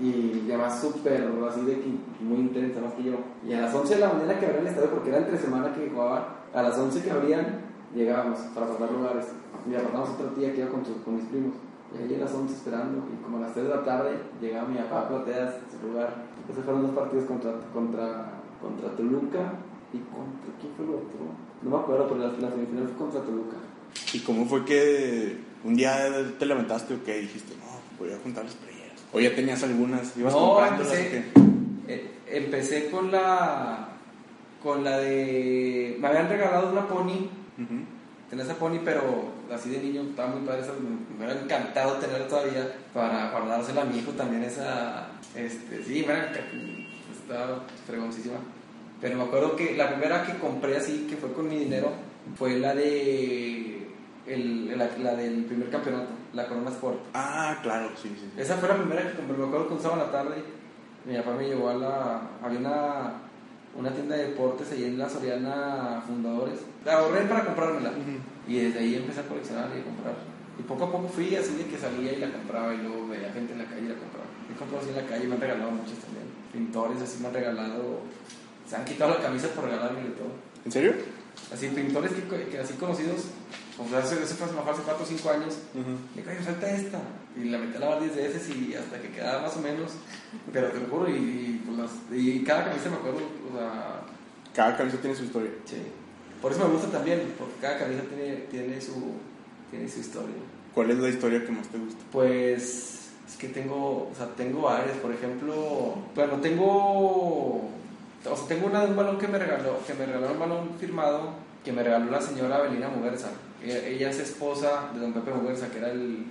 Y 0.00 0.46
ya 0.46 0.56
más 0.56 0.80
súper, 0.80 1.30
así 1.48 1.60
de 1.62 1.80
que 1.80 1.88
muy 2.20 2.38
intensa, 2.38 2.80
más 2.80 2.94
que 2.94 3.04
yo. 3.04 3.16
Y 3.46 3.52
a 3.52 3.60
las 3.60 3.74
11 3.74 3.94
de 3.94 4.00
la 4.00 4.12
mañana 4.12 4.38
que 4.38 4.46
abrían 4.46 4.66
el 4.66 4.68
estadio, 4.68 4.90
porque 4.90 5.10
era 5.10 5.18
entre 5.18 5.36
semana 5.36 5.74
que 5.74 5.90
jugaban, 5.90 6.24
a 6.54 6.62
las 6.62 6.78
11 6.78 7.02
que 7.02 7.10
abrían, 7.10 7.60
llegábamos 7.94 8.38
para 8.54 8.66
pasar 8.66 8.90
lugares. 8.90 9.26
Y 9.70 9.74
apartamos 9.74 10.08
otra 10.10 10.30
tía 10.34 10.52
que 10.52 10.60
iba 10.60 10.70
con, 10.70 10.82
con 10.82 11.16
mis 11.16 11.26
primos. 11.26 11.54
Y 11.92 12.02
ahí 12.02 12.14
a 12.14 12.24
las 12.24 12.32
11 12.32 12.54
esperando, 12.54 13.04
y 13.12 13.22
como 13.22 13.38
a 13.38 13.40
las 13.40 13.52
3 13.52 13.66
de 13.66 13.74
la 13.74 13.84
tarde 13.84 14.10
llegaba 14.40 14.68
mi 14.68 14.78
papá 14.78 15.00
a 15.00 15.08
plateas 15.08 15.54
su 15.70 15.86
lugar. 15.86 16.30
Esos 16.48 16.64
fueron 16.64 16.82
dos 16.82 16.94
partidos 16.94 17.26
contra, 17.26 17.52
contra, 17.72 18.40
contra 18.60 18.96
Toluca 18.96 19.52
y 19.92 19.98
contra. 19.98 20.50
¿Quién 20.60 20.72
fue 20.76 20.84
el 20.86 20.92
otro? 20.92 21.18
No 21.62 21.70
me 21.70 21.76
acuerdo, 21.76 22.08
pero 22.08 22.20
la, 22.40 22.50
semifinal 22.50 22.88
fue 22.88 22.96
contra 22.96 23.20
Toluca. 23.20 23.56
¿Y 24.12 24.20
cómo 24.20 24.46
fue 24.46 24.64
que 24.64 25.40
un 25.64 25.74
día 25.74 26.10
te 26.38 26.46
levantaste 26.46 26.94
o 26.94 27.04
qué? 27.04 27.20
Dijiste, 27.20 27.54
no, 27.56 27.98
voy 27.98 28.12
a 28.12 28.18
juntar 28.18 28.44
las 28.44 28.54
playeras. 28.54 28.79
O 29.12 29.20
ya 29.20 29.34
tenías 29.34 29.62
algunas, 29.62 30.16
ibas 30.16 30.32
No, 30.32 30.64
empecé, 30.64 31.24
eh, 31.88 32.10
empecé 32.28 32.90
con 32.90 33.10
la. 33.10 33.88
Con 34.62 34.84
la 34.84 34.98
de. 34.98 35.96
Me 36.00 36.08
habían 36.08 36.28
regalado 36.28 36.70
una 36.70 36.86
pony. 36.86 37.28
Ujú. 37.58 37.84
Tenía 38.28 38.44
esa 38.44 38.54
pony, 38.54 38.78
pero 38.84 39.24
así 39.52 39.70
de 39.70 39.78
niño 39.78 40.02
estaba 40.02 40.28
muy 40.28 40.46
padre. 40.46 40.60
esa, 40.62 40.72
Me, 40.74 40.90
me 41.18 41.24
hubiera 41.24 41.42
encantado 41.42 41.94
tenerla 41.94 42.28
todavía 42.28 42.72
para, 42.94 43.32
para 43.32 43.46
dársela 43.46 43.82
a 43.82 43.84
mi 43.86 43.98
hijo 43.98 44.12
también. 44.12 44.44
Esa. 44.44 45.08
Este, 45.34 45.82
sí, 45.82 46.04
me 46.06 46.14
estaba 46.14 47.64
fregoncísima. 47.86 48.36
Pero 49.00 49.16
me 49.16 49.24
acuerdo 49.24 49.56
que 49.56 49.74
la 49.76 49.88
primera 49.88 50.24
que 50.24 50.38
compré 50.38 50.76
así, 50.76 51.06
que 51.08 51.16
fue 51.16 51.32
con 51.32 51.48
mi 51.48 51.56
dinero, 51.58 51.90
fue 52.36 52.58
la 52.58 52.74
de. 52.74 53.88
El, 54.26 54.78
la, 54.78 54.88
la 55.02 55.14
del 55.16 55.44
primer 55.46 55.70
campeonato, 55.70 56.10
la 56.32 56.46
Corona 56.46 56.70
Sport. 56.70 56.98
Ah, 57.14 57.58
claro, 57.62 57.90
sí, 58.00 58.16
sí. 58.18 58.30
Esa 58.36 58.56
fue 58.56 58.68
la 58.68 58.76
primera 58.76 59.02
que 59.02 59.16
compré. 59.16 59.36
Me 59.36 59.46
acuerdo 59.46 59.68
que 59.68 59.74
un 59.74 59.80
sábado 59.80 60.02
en 60.02 60.06
la 60.06 60.12
tarde 60.12 60.44
mi 61.04 61.16
papá 61.16 61.32
me 61.32 61.48
llevó 61.48 61.70
a 61.70 61.74
la. 61.74 62.20
Había 62.42 62.58
una, 62.58 63.12
una 63.74 63.90
tienda 63.90 64.16
de 64.16 64.28
deportes 64.28 64.70
ahí 64.72 64.84
en 64.84 64.98
la 64.98 65.08
Soriana 65.08 66.02
Fundadores. 66.06 66.60
La 66.84 66.94
ahorré 66.94 67.22
para 67.22 67.44
comprármela. 67.44 67.92
Y 68.46 68.56
desde 68.56 68.80
ahí 68.80 68.96
empecé 68.96 69.20
a 69.20 69.28
coleccionar 69.28 69.68
y 69.76 69.80
a 69.80 69.84
comprar. 69.84 70.14
Y 70.58 70.62
poco 70.62 70.84
a 70.84 70.92
poco 70.92 71.08
fui 71.08 71.34
así 71.34 71.54
de 71.54 71.66
que 71.66 71.78
salía 71.78 72.12
y 72.12 72.16
la 72.16 72.30
compraba 72.30 72.74
y 72.74 72.78
luego 72.78 73.08
veía 73.08 73.32
gente 73.32 73.52
en 73.52 73.60
la 73.60 73.64
calle 73.64 73.82
y 73.82 73.88
la 73.88 73.94
compraba. 73.94 74.26
He 74.52 74.58
comprado 74.58 74.82
así 74.82 74.90
en 74.90 74.96
la 74.96 75.08
calle 75.08 75.24
y 75.24 75.26
me 75.28 75.34
han 75.34 75.40
regalado 75.40 75.70
muchos 75.70 75.98
también. 75.98 76.26
Pintores 76.52 77.00
así 77.00 77.20
me 77.20 77.28
han 77.28 77.34
regalado. 77.34 78.00
Se 78.68 78.76
han 78.76 78.84
quitado 78.84 79.14
la 79.14 79.22
camisa 79.22 79.48
por 79.48 79.64
regalarme 79.64 80.00
y 80.00 80.12
todo. 80.12 80.28
¿En 80.64 80.72
serio? 80.72 80.92
Así, 81.52 81.68
pintores 81.68 82.12
que, 82.12 82.48
que 82.48 82.58
así 82.58 82.74
conocidos 82.74 83.26
pues 83.88 84.04
hace, 84.04 84.22
ese 84.22 84.34
fue 84.34 84.46
hace 84.46 84.54
4 84.82 85.02
o 85.02 85.06
5 85.06 85.30
años. 85.30 85.58
Le 86.14 86.22
dije, 86.22 86.34
oye, 86.36 86.44
salta 86.44 86.70
esta. 86.70 86.98
Y 87.36 87.44
la 87.44 87.58
metí 87.58 87.76
a 87.76 87.80
lavar 87.80 88.00
10 88.00 88.14
veces 88.16 88.48
y 88.50 88.74
hasta 88.74 89.00
que 89.00 89.10
quedaba 89.10 89.42
más 89.42 89.56
o 89.56 89.60
menos. 89.60 89.92
Pero 90.52 90.68
te 90.68 90.80
lo 90.80 90.86
juro, 90.86 91.08
y, 91.08 91.12
y, 91.14 91.62
pues 91.64 91.78
las, 91.78 91.90
y 92.12 92.42
cada 92.44 92.64
camisa 92.66 92.90
me 92.90 92.96
acuerdo, 92.96 93.20
o 93.52 93.56
sea, 93.56 94.00
Cada 94.54 94.76
camisa 94.76 94.98
tiene 94.98 95.16
su 95.16 95.24
historia. 95.24 95.50
sí. 95.64 95.76
Por 96.42 96.52
eso 96.52 96.66
me 96.66 96.72
gusta 96.72 96.88
también, 96.88 97.34
porque 97.38 97.52
cada 97.60 97.78
camisa 97.78 98.02
tiene, 98.04 98.36
tiene, 98.50 98.80
su, 98.80 99.12
tiene 99.70 99.86
su 99.88 100.00
historia. 100.00 100.34
¿Cuál 100.74 100.90
es 100.90 100.98
la 100.98 101.08
historia 101.10 101.44
que 101.44 101.52
más 101.52 101.68
te 101.68 101.76
gusta? 101.76 102.02
Pues 102.10 103.10
es 103.28 103.36
que 103.38 103.48
tengo, 103.48 104.08
o 104.10 104.12
sea, 104.16 104.26
tengo 104.28 104.62
varias, 104.62 104.96
por 104.98 105.12
ejemplo, 105.12 105.96
bueno, 106.14 106.40
tengo, 106.40 106.66
o 107.56 108.36
sea, 108.36 108.46
tengo 108.48 108.68
una 108.68 108.84
de 108.84 108.90
un 108.90 108.96
balón 108.96 109.18
que 109.18 109.28
me 109.28 109.38
regaló, 109.38 109.78
que 109.86 109.92
me 109.92 110.06
regaló 110.06 110.32
un 110.32 110.38
balón 110.38 110.70
firmado, 110.80 111.34
que 111.62 111.72
me 111.72 111.82
regaló 111.82 112.10
la 112.10 112.22
señora 112.22 112.56
Avelina 112.56 112.88
Muguerza. 112.88 113.28
Ella, 113.62 114.10
es 114.10 114.18
esposa 114.18 114.90
de 114.94 115.00
don 115.00 115.12
Pepe 115.12 115.32
Muguerza, 115.32 115.70
que 115.70 115.78
era 115.78 115.90
el, 115.90 116.24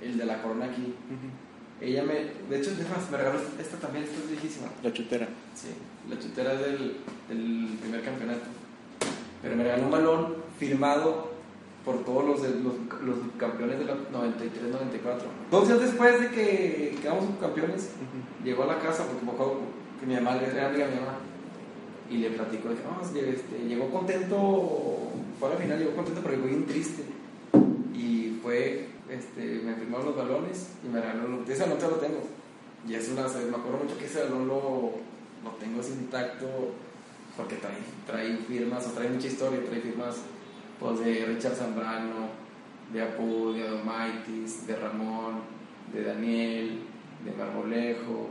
el 0.00 0.18
de 0.18 0.24
la 0.24 0.42
corona 0.42 0.66
aquí. 0.66 0.94
Ella 1.80 2.04
me, 2.04 2.14
de 2.14 2.60
hecho, 2.60 2.70
es 2.70 2.88
más, 2.88 3.10
me 3.10 3.18
regaló 3.18 3.38
esta 3.58 3.76
también, 3.78 4.04
esta 4.04 4.16
es 4.16 4.30
viejísima. 4.30 4.68
La 4.82 4.92
chutera. 4.92 5.28
Sí, 5.54 5.68
la 6.08 6.18
chutera 6.18 6.54
del, 6.54 6.96
del 7.28 7.78
primer 7.80 8.02
campeonato. 8.02 8.46
Pero 9.42 9.56
me 9.56 9.64
regaló 9.64 9.84
un 9.84 9.90
balón 9.90 10.36
firmado 10.58 11.32
por 11.84 12.04
todos 12.04 12.24
los, 12.24 12.40
los, 12.40 12.74
los 13.02 13.16
campeones 13.38 13.78
de 13.80 13.84
la 13.84 13.94
93-94. 13.94 13.98
Dos 15.50 15.68
días 15.68 15.80
después 15.80 16.20
de 16.20 16.28
que 16.30 16.98
quedamos 17.02 17.24
campeones, 17.40 17.90
llegó 18.44 18.62
a 18.64 18.66
la 18.66 18.78
casa 18.78 19.04
porque 19.06 19.28
acuerdo 19.28 19.58
que 19.98 20.06
mi 20.06 20.14
mamá 20.14 20.36
era 20.36 20.68
amiga 20.68 20.86
mi 20.86 20.94
mamá 21.00 21.18
y 22.10 22.18
le 22.18 22.30
platicó 22.30 22.68
que 22.68 23.30
este, 23.30 23.64
llegó 23.66 23.90
contento, 23.90 25.10
fue 25.48 25.56
final, 25.56 25.78
llegó 25.78 25.96
contento, 25.96 26.20
pero 26.22 26.36
llegó 26.36 26.46
bien 26.46 26.66
triste. 26.66 27.02
Y 27.94 28.38
fue, 28.42 28.88
este, 29.10 29.60
me 29.64 29.74
firmaron 29.74 30.06
los 30.06 30.16
balones 30.16 30.68
y 30.84 30.88
me 30.88 31.00
regaló, 31.00 31.42
ese 31.46 31.62
balón 31.62 31.78
todavía 31.78 31.96
lo 31.96 32.06
tengo. 32.06 32.20
Y 32.88 32.94
es 32.94 33.08
una, 33.08 33.22
me 33.22 33.56
acuerdo 33.56 33.84
mucho 33.84 33.98
que 33.98 34.06
ese 34.06 34.22
balón 34.22 34.48
lo, 34.48 34.92
lo 35.44 35.50
tengo 35.58 35.80
así 35.80 35.92
intacto 35.92 36.46
porque 37.36 37.56
trae, 37.56 37.78
trae 38.06 38.36
firmas, 38.38 38.86
o 38.86 38.90
trae 38.90 39.08
mucha 39.08 39.26
historia, 39.26 39.64
trae 39.64 39.80
firmas 39.80 40.16
pues, 40.78 41.00
de 41.00 41.24
Richard 41.26 41.54
Zambrano, 41.54 42.28
de 42.92 43.02
Apu, 43.02 43.52
de 43.52 43.66
Adomaitis, 43.66 44.66
de 44.66 44.76
Ramón, 44.76 45.40
de 45.92 46.02
Daniel, 46.04 46.80
de 47.24 47.32
Marmolejo, 47.32 48.28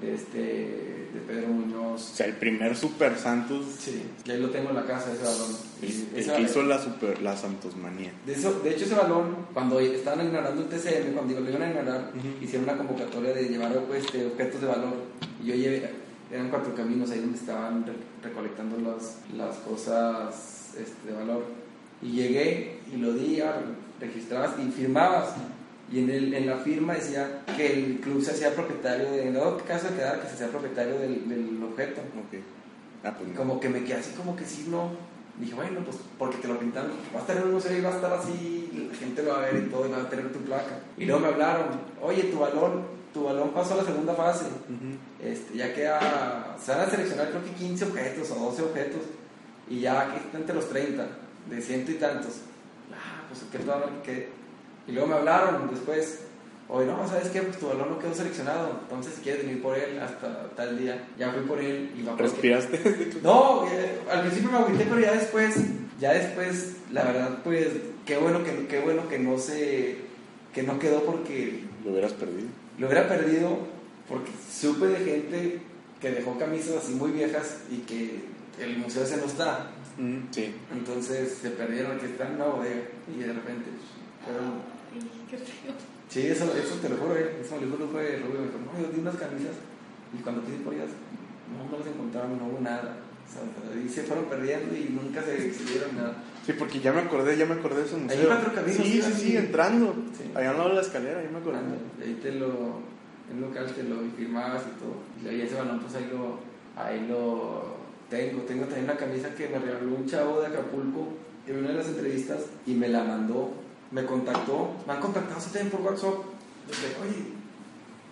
de 0.00 0.14
este, 0.14 0.38
de 0.38 1.20
Pedro 1.26 1.46
O 1.46 1.50
Muñoz. 1.52 2.02
sea, 2.02 2.26
el 2.26 2.34
primer 2.34 2.76
Super 2.76 3.16
Santos, 3.16 3.64
Sí, 3.78 4.02
y 4.24 4.30
ahí 4.30 4.40
lo 4.40 4.50
tengo 4.50 4.70
en 4.70 4.76
la 4.76 4.84
casa, 4.86 5.12
ese 5.12 5.22
balón. 5.24 5.56
el, 5.82 5.88
Y 5.88 6.08
el 6.14 6.18
ese 6.20 6.32
que 6.34 6.42
hizo 6.42 6.62
la, 6.62 6.78
super, 6.82 7.22
la 7.22 7.36
Santosmanía. 7.36 8.12
de, 8.26 8.32
eso- 8.34 8.60
de 8.60 8.70
hecho, 8.70 8.84
ese 8.84 8.94
balón, 8.94 9.36
cuando 9.54 9.80
estaban 9.80 10.26
ignorando 10.26 10.62
el 10.62 10.68
TCM, 10.68 11.12
cuando 11.14 11.40
lo 11.40 11.48
iban 11.50 11.62
a 11.62 11.68
ignorar, 11.70 12.12
Ujú. 12.16 12.44
hicieron 12.44 12.68
una 12.68 12.76
convocatoria 12.78 13.32
de 13.32 13.48
llevar 13.48 13.72
este, 13.96 14.26
objetos 14.26 14.60
de 14.60 14.66
valor. 14.66 14.94
Y 15.42 15.46
yo 15.48 15.54
llevé, 15.54 15.90
eran 16.30 16.50
cuatro 16.50 16.74
caminos 16.74 17.10
ahí 17.10 17.20
donde 17.20 17.38
estaban 17.38 17.86
re- 17.86 17.92
recolectando 18.28 18.76
las, 18.78 19.18
las 19.36 19.56
cosas 19.58 20.74
este, 20.78 21.10
de 21.10 21.16
valor. 21.16 21.44
Y 22.02 22.10
llegué 22.12 22.80
y 22.92 22.96
lo 22.98 23.14
di, 23.14 23.36
ya, 23.36 23.62
registrabas 24.00 24.52
y 24.58 24.70
firmabas. 24.70 25.30
Y 25.92 26.00
en, 26.00 26.10
el, 26.10 26.34
en 26.34 26.46
la 26.46 26.56
firma 26.56 26.94
decía 26.94 27.42
que 27.56 27.72
el 27.72 28.00
club 28.00 28.22
se 28.22 28.32
hacía 28.32 28.54
propietario 28.54 29.10
de, 29.12 29.32
dado 29.32 29.56
caso 29.58 29.88
de 29.88 29.96
quedar, 29.96 30.20
que 30.20 30.28
se 30.28 30.34
hacía 30.34 30.48
propietario 30.48 30.98
del, 30.98 31.28
del 31.28 31.62
objeto. 31.62 32.00
Ok. 32.00 32.40
Ah, 33.04 33.14
pues 33.16 33.28
no. 33.28 33.36
como 33.36 33.60
que 33.60 33.68
me 33.68 33.84
quedé 33.84 33.98
así 33.98 34.10
como 34.12 34.34
que 34.34 34.44
sí, 34.44 34.66
no. 34.68 34.90
Dije, 35.38 35.54
bueno, 35.54 35.80
pues 35.84 35.98
porque 36.18 36.38
te 36.38 36.48
lo 36.48 36.58
pintaron, 36.58 36.92
va 37.14 37.18
a 37.18 37.20
estar 37.20 37.36
en 37.36 37.42
un 37.42 37.52
museo 37.52 37.76
y 37.76 37.82
va 37.82 37.90
a 37.90 37.96
estar 37.96 38.12
así, 38.14 38.88
la 38.90 38.96
gente 38.96 39.22
lo 39.22 39.30
va 39.32 39.38
a 39.38 39.42
ver 39.42 39.64
y 39.66 39.70
todo, 39.70 39.86
y 39.86 39.90
va 39.90 39.98
a 39.98 40.08
tener 40.08 40.32
tu 40.32 40.38
placa. 40.40 40.78
Y 40.96 41.04
luego 41.04 41.20
me 41.20 41.28
hablaron, 41.28 41.66
oye, 42.00 42.24
tu 42.24 42.38
balón, 42.38 42.86
tu 43.12 43.24
balón 43.24 43.50
pasó 43.50 43.74
a 43.74 43.76
la 43.78 43.84
segunda 43.84 44.14
fase. 44.14 44.46
Ujú. 44.46 44.96
Este, 45.22 45.58
ya 45.58 45.74
queda, 45.74 46.56
se 46.58 46.72
van 46.72 46.80
a 46.80 46.90
seleccionar 46.90 47.28
creo 47.28 47.44
que 47.44 47.50
15 47.50 47.84
objetos 47.84 48.30
o 48.30 48.34
12 48.46 48.62
objetos, 48.62 49.02
y 49.68 49.80
ya 49.80 50.00
aquí 50.00 50.16
está 50.24 50.38
entre 50.38 50.54
los 50.54 50.68
30, 50.70 51.06
de 51.50 51.62
ciento 51.62 51.90
y 51.92 51.96
tantos. 51.96 52.40
Ah, 52.90 53.24
pues 53.28 53.42
qué 53.52 53.58
que 54.10 54.28
Y 54.88 54.92
luego 54.92 55.08
me 55.08 55.14
hablaron 55.14 55.68
después, 55.70 56.20
oye, 56.68 56.86
no, 56.86 57.06
¿sabes 57.08 57.28
qué? 57.28 57.42
Pues 57.42 57.58
tu 57.58 57.66
balón 57.66 57.90
no 57.90 57.98
quedó 57.98 58.14
seleccionado, 58.14 58.78
entonces 58.82 59.14
si 59.14 59.22
quieres 59.22 59.44
venir 59.44 59.60
por 59.62 59.76
él 59.76 59.98
hasta 60.00 60.48
tal 60.50 60.78
día. 60.78 61.04
Ya 61.18 61.32
fui 61.32 61.42
por 61.42 61.58
él 61.60 61.90
y 61.98 62.02
que- 62.04 62.22
¿Respiraste? 62.22 63.10
no, 63.22 63.66
eh, 63.70 63.98
al 64.10 64.20
principio 64.22 64.50
me 64.50 64.58
agüité, 64.58 64.84
pero 64.84 65.00
ya 65.00 65.12
después, 65.12 65.56
ya 66.00 66.12
después, 66.12 66.76
la 66.92 67.04
verdad, 67.04 67.38
pues, 67.42 67.68
qué 68.04 68.16
bueno 68.16 68.44
que, 68.44 68.66
qué 68.68 68.80
bueno 68.80 69.08
que 69.08 69.18
no 69.18 69.38
se, 69.38 69.96
que 70.54 70.62
no 70.62 70.78
quedó 70.78 71.02
porque 71.04 71.64
Lo 71.84 71.90
hubieras 71.92 72.12
perdido. 72.12 72.48
lo 72.78 72.86
hubiera 72.86 73.08
perdido, 73.08 73.58
porque 74.08 74.30
supe 74.52 74.86
de 74.86 74.98
gente 75.04 75.60
que 76.00 76.10
dejó 76.12 76.38
camisas 76.38 76.76
así 76.84 76.92
muy 76.94 77.10
viejas 77.10 77.58
y 77.70 77.78
que 77.78 78.20
el 78.60 78.76
museo 78.78 79.02
ese 79.02 79.16
no 79.16 79.24
está. 79.24 79.70
Sí. 80.30 80.54
Entonces 80.72 81.38
se 81.40 81.50
perdieron, 81.50 81.98
que 81.98 82.06
están 82.06 82.28
en 82.28 82.34
una 82.36 82.44
bodega 82.46 82.82
y 83.12 83.18
de 83.20 83.26
repente 83.32 83.64
fueron... 84.24 84.75
Ay, 85.02 85.24
qué 85.30 85.36
feo. 85.36 85.72
Sí, 86.08 86.26
eso, 86.26 86.44
eso 86.56 86.74
te 86.76 86.88
lo 86.88 86.96
juro, 86.96 87.16
eh. 87.16 87.38
Eso 87.42 87.56
me 87.56 87.66
lo 87.66 87.76
juro, 87.76 87.88
fue 87.88 88.18
Rubio. 88.18 88.40
Me 88.40 88.46
dijo, 88.46 88.58
no, 88.64 88.80
yo 88.80 88.92
di 88.92 89.00
unas 89.00 89.16
camisas 89.16 89.56
y 90.16 90.22
cuando 90.22 90.44
quise 90.44 90.58
por 90.58 90.74
ellas, 90.74 90.90
no, 91.52 91.70
no 91.70 91.78
las 91.78 91.86
encontraron, 91.86 92.38
no 92.38 92.46
hubo 92.46 92.60
nada. 92.60 92.96
O 93.26 93.28
sea, 93.28 93.42
y 93.82 93.88
se 93.88 94.02
fueron 94.04 94.26
perdiendo 94.26 94.74
y 94.76 94.90
nunca 94.90 95.20
se 95.22 95.48
exhibieron 95.48 95.96
nada. 95.96 96.14
Sí, 96.46 96.52
porque 96.52 96.78
ya 96.78 96.92
me 96.92 97.00
acordé, 97.00 97.36
ya 97.36 97.44
me 97.44 97.54
acordé 97.54 97.80
de 97.80 97.86
ese 97.86 97.96
museo. 97.96 98.20
Hay 98.20 98.26
cuatro 98.26 98.54
caminos, 98.54 98.76
Sí, 98.86 99.02
sí, 99.02 99.12
sí, 99.12 99.36
entrando. 99.36 99.94
Sí. 100.16 100.30
Allá 100.34 100.50
al 100.50 100.56
lado 100.58 100.68
de 100.70 100.74
la 100.76 100.80
escalera, 100.82 101.22
ya 101.22 101.30
me 101.30 101.38
acordé. 101.38 101.58
Y 101.98 102.02
ahí 102.04 102.20
te 102.22 102.32
lo, 102.32 102.46
en 103.30 103.36
un 103.38 103.40
local 103.40 103.66
te 103.74 103.82
lo 103.82 103.96
firmabas 104.16 104.62
y 104.62 104.78
todo. 104.78 104.94
Y 105.24 105.28
ahí 105.28 105.40
ese 105.42 105.56
balón, 105.56 105.80
pues 105.80 105.94
ahí 105.96 106.08
lo, 106.12 106.38
ahí 106.80 107.06
lo 107.08 107.76
tengo. 108.08 108.42
Tengo 108.42 108.64
también 108.66 108.84
una 108.84 108.96
camisa 108.96 109.34
que 109.34 109.48
me 109.48 109.58
regaló 109.58 109.96
un 109.96 110.06
chavo 110.06 110.40
de 110.40 110.46
Acapulco 110.46 111.08
en 111.48 111.58
una 111.58 111.68
de 111.68 111.74
las 111.74 111.88
entrevistas 111.88 112.42
y 112.64 112.74
me 112.74 112.88
la 112.88 113.02
mandó, 113.02 113.50
me 113.90 114.04
contactó. 114.04 114.70
Me 114.86 114.92
han 114.94 115.00
contactado 115.00 115.38
así 115.38 115.50
también 115.50 115.70
por 115.70 115.80
WhatsApp. 115.80 116.14
De, 116.66 117.06
oye, 117.06 117.36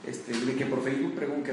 este, 0.07 0.33
de 0.33 0.55
que 0.55 0.67
por 0.67 0.83
Facebook 0.83 1.15
pregunto 1.15 1.51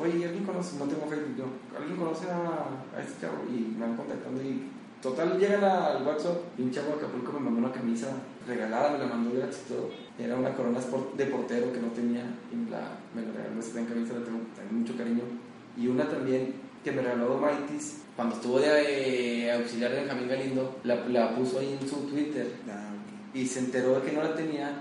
oye, 0.00 0.24
¿alguien 0.24 0.44
conoce? 0.44 0.76
No 0.78 0.86
tengo 0.86 1.06
Facebook 1.06 1.36
yo. 1.36 1.44
¿Alguien 1.78 1.96
conoce 1.96 2.26
a, 2.30 3.00
este 3.00 3.26
chavo? 3.26 3.44
Y 3.48 3.76
me 3.78 3.86
van 3.86 3.96
contactando 3.96 4.42
y 4.42 4.70
total 5.00 5.38
llegan 5.38 5.64
al 5.64 6.06
WhatsApp 6.06 6.36
y 6.58 6.62
un 6.62 6.70
chavo 6.70 6.88
de 6.88 6.94
Acapulco 6.94 7.32
me 7.32 7.40
mandó 7.40 7.60
una 7.60 7.72
camisa 7.72 8.08
regalada, 8.46 8.92
me 8.92 8.98
la 8.98 9.06
mandó 9.06 9.34
gratis 9.34 9.62
y 9.66 9.72
todo. 9.72 9.90
Era 10.18 10.36
una 10.36 10.54
corona 10.54 10.80
de 11.16 11.26
portero 11.26 11.72
que 11.72 11.80
no 11.80 11.88
tenía 11.88 12.24
y 12.52 12.70
la, 12.70 12.98
me 13.14 13.22
la 13.22 13.32
regaló 13.32 13.60
esa 13.60 13.74
camisa, 13.86 14.14
la 14.14 14.24
tengo 14.24 14.40
también 14.56 14.80
mucho 14.80 14.96
cariño. 14.96 15.22
Y 15.76 15.88
una 15.88 16.08
también 16.08 16.54
que 16.82 16.92
me 16.92 17.02
regaló 17.02 17.28
Domaitis, 17.28 18.02
cuando 18.14 18.36
estuvo 18.36 18.58
de 18.60 19.46
eh, 19.46 19.52
auxiliar 19.52 19.90
de 19.90 20.00
Benjamín 20.00 20.28
Galindo, 20.28 20.76
la, 20.84 21.34
puso 21.36 21.58
ahí 21.58 21.76
en 21.80 21.88
su 21.88 21.96
Twitter 22.06 22.46
Ah. 22.68 22.96
Y 23.36 23.46
se 23.46 23.58
enteró 23.58 24.00
de 24.00 24.02
que 24.02 24.16
no 24.16 24.22
la 24.22 24.34
tenía 24.34 24.80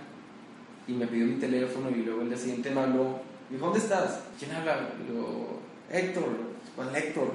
y 0.87 0.93
me 0.93 1.07
pidió 1.07 1.25
mi 1.25 1.35
teléfono 1.35 1.89
y 1.89 2.03
luego 2.03 2.21
el 2.21 2.29
día 2.29 2.37
siguiente 2.37 2.71
me 2.71 2.81
habló. 2.81 3.19
Me 3.49 3.57
dijo, 3.57 3.65
¿dónde 3.65 3.79
estás? 3.79 4.21
¿Quién 4.39 4.51
habla? 4.51 4.89
Y 5.03 5.11
luego, 5.11 5.59
Héctor. 5.91 6.29
¿Cuál 6.75 6.95
Héctor? 6.95 7.33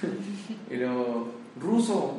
y 0.70 0.76
luego, 0.76 1.30
Ruso. 1.60 2.14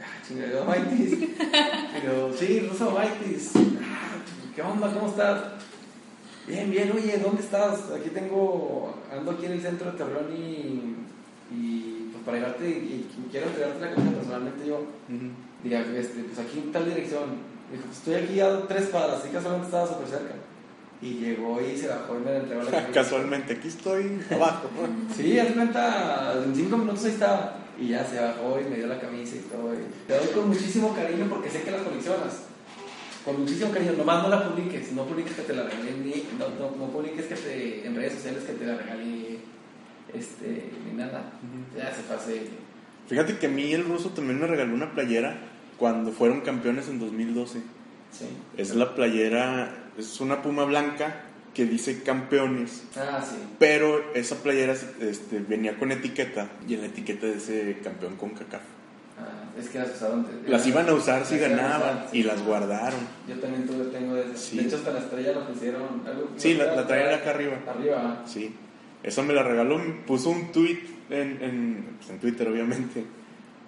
Ah, 0.00 0.22
chingada, 0.26 0.64
Maitis. 0.64 1.12
Y 1.12 2.06
luego, 2.06 2.32
sí, 2.36 2.60
Ruso 2.60 2.90
Maitis. 2.90 3.52
Ah, 3.80 4.16
¿Qué 4.54 4.60
onda? 4.60 4.92
¿Cómo 4.92 5.08
estás? 5.08 5.42
Bien, 6.46 6.70
bien, 6.70 6.92
oye, 6.94 7.16
¿dónde 7.18 7.40
estás? 7.40 7.90
Aquí 7.90 8.10
tengo, 8.10 8.94
ando 9.10 9.30
aquí 9.30 9.46
en 9.46 9.52
el 9.52 9.62
centro 9.62 9.90
de 9.90 9.96
Torreón 9.96 10.30
y, 10.30 10.94
y 11.50 12.10
pues 12.12 12.22
para 12.22 12.36
llevarte, 12.36 12.68
y, 12.68 13.08
y 13.16 13.28
quiero 13.30 13.46
entregarte 13.46 13.80
la 13.80 13.94
camisa 13.94 14.14
personalmente 14.14 14.66
yo. 14.66 14.76
Ujú. 14.76 15.30
Diga, 15.62 15.80
este, 15.96 16.22
pues 16.24 16.38
aquí 16.38 16.58
en 16.58 16.70
tal 16.70 16.84
dirección. 16.84 17.53
Dijo, 17.70 17.84
estoy 17.90 18.14
aquí 18.14 18.40
a 18.40 18.66
tres 18.66 18.86
cuadras, 18.86 19.20
así 19.20 19.28
casualmente 19.30 19.66
estaba 19.66 19.86
súper 19.86 20.08
cerca. 20.08 20.34
Y 21.02 21.14
llegó 21.14 21.60
y 21.60 21.76
se 21.76 21.88
bajó 21.88 22.16
y 22.16 22.24
me 22.24 22.36
entregó 22.36 22.62
la 22.62 22.70
camisa. 22.70 22.92
Casualmente, 22.92 23.52
aquí 23.54 23.68
estoy 23.68 24.20
abajo. 24.30 24.68
Sí, 25.16 25.38
haz 25.38 25.52
cuenta, 25.52 26.34
en 26.44 26.54
cinco 26.54 26.78
minutos 26.78 27.04
ahí 27.04 27.12
estaba. 27.12 27.56
Y 27.78 27.88
ya 27.88 28.04
se 28.04 28.20
bajó 28.20 28.60
y 28.60 28.70
me 28.70 28.76
dio 28.76 28.86
la 28.86 29.00
camisa 29.00 29.36
y 29.36 29.40
todo. 29.40 29.74
y 29.74 29.78
te 30.06 30.14
doy 30.14 30.28
con 30.28 30.48
muchísimo 30.48 30.94
cariño 30.94 31.26
porque 31.28 31.50
sé 31.50 31.62
que 31.62 31.70
las 31.70 31.82
coleccionas. 31.82 32.44
Con 33.24 33.40
muchísimo 33.40 33.72
cariño, 33.72 33.92
nomás 33.92 34.22
no 34.22 34.28
la 34.28 34.48
publiques, 34.48 34.92
no 34.92 35.06
publiques 35.06 35.32
que 35.32 35.42
te 35.42 35.54
la 35.54 35.62
regalé, 35.62 35.92
ni, 35.92 36.26
no, 36.38 36.48
no, 36.50 36.76
no 36.76 36.92
publiques 36.92 37.24
que 37.24 37.34
te, 37.34 37.86
en 37.86 37.96
redes 37.96 38.12
sociales 38.14 38.44
que 38.44 38.52
te 38.52 38.66
la 38.66 38.76
regalé, 38.76 39.38
este, 40.12 40.70
ni 40.86 40.96
nada. 40.96 41.32
Ya 41.74 41.92
se 41.94 42.02
pase. 42.02 42.48
Fíjate 43.08 43.38
que 43.38 43.46
a 43.46 43.48
mí 43.48 43.72
el 43.72 43.84
ruso 43.84 44.10
también 44.10 44.40
me 44.40 44.46
regaló 44.46 44.74
una 44.74 44.92
playera 44.92 45.38
cuando 45.78 46.12
fueron 46.12 46.40
campeones 46.42 46.88
en 46.88 46.98
2012. 46.98 47.58
Sí. 48.12 48.26
Es 48.56 48.74
la 48.74 48.94
playera, 48.94 49.90
es 49.98 50.20
una 50.20 50.42
puma 50.42 50.64
blanca 50.64 51.22
que 51.52 51.64
dice 51.66 52.02
campeones. 52.02 52.84
Ah, 52.96 53.20
sí. 53.24 53.36
Pero 53.58 54.12
esa 54.14 54.36
playera 54.42 54.74
este, 55.00 55.40
venía 55.40 55.78
con 55.78 55.92
etiqueta 55.92 56.48
y 56.68 56.74
en 56.74 56.80
la 56.82 56.86
etiqueta 56.88 57.26
dice 57.26 57.78
campeón 57.82 58.16
con 58.16 58.30
CACAF. 58.30 58.60
Ah, 59.18 59.44
es 59.58 59.68
que 59.68 59.78
las 59.78 59.90
usaron. 59.94 60.26
Las 60.46 60.66
iban 60.66 60.88
a 60.88 60.92
usar 60.94 61.24
si 61.24 61.38
ganaban 61.38 61.96
usar, 61.98 62.08
sí. 62.10 62.18
y 62.18 62.22
las 62.24 62.42
guardaron. 62.44 62.98
Yo 63.28 63.36
también 63.36 63.66
tuve, 63.66 63.84
tengo 63.96 64.14
de 64.14 64.22
esas. 64.24 64.40
Sí. 64.40 64.56
De 64.58 64.64
hecho, 64.64 64.76
hasta 64.76 64.90
la 64.92 64.98
estrella 65.00 65.32
la 65.32 65.46
pusieron. 65.46 65.82
algo- 66.06 66.30
Sí, 66.36 66.54
la, 66.54 66.74
la 66.74 66.86
traían 66.86 67.14
acá 67.14 67.30
arriba. 67.30 67.56
Arriba. 67.68 68.22
Sí. 68.26 68.54
Eso 69.04 69.22
me 69.22 69.34
la 69.34 69.42
regaló, 69.42 69.80
puso 70.06 70.30
un 70.30 70.50
tweet 70.50 70.78
en, 71.10 71.42
en, 71.42 71.86
pues, 71.98 72.10
en 72.10 72.18
Twitter, 72.18 72.48
obviamente. 72.48 73.04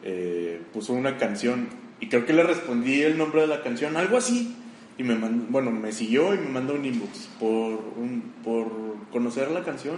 Eh, 0.02 0.60
puso 0.72 0.92
una 0.92 1.16
canción 1.18 1.68
y 2.00 2.08
creo 2.08 2.26
que 2.26 2.32
le 2.32 2.42
respondí 2.42 3.02
el 3.02 3.16
nombre 3.18 3.40
de 3.42 3.46
la 3.46 3.62
canción, 3.62 3.96
algo 3.96 4.16
así. 4.18 4.56
Y 4.98 5.02
me 5.04 5.14
mandó, 5.14 5.44
bueno, 5.50 5.70
me 5.70 5.92
siguió 5.92 6.34
y 6.34 6.38
me 6.38 6.48
mandó 6.48 6.74
un 6.74 6.84
inbox. 6.84 7.28
Por, 7.38 7.48
un, 7.96 8.32
por 8.42 8.66
conocer 9.12 9.50
la 9.50 9.62
canción, 9.62 9.96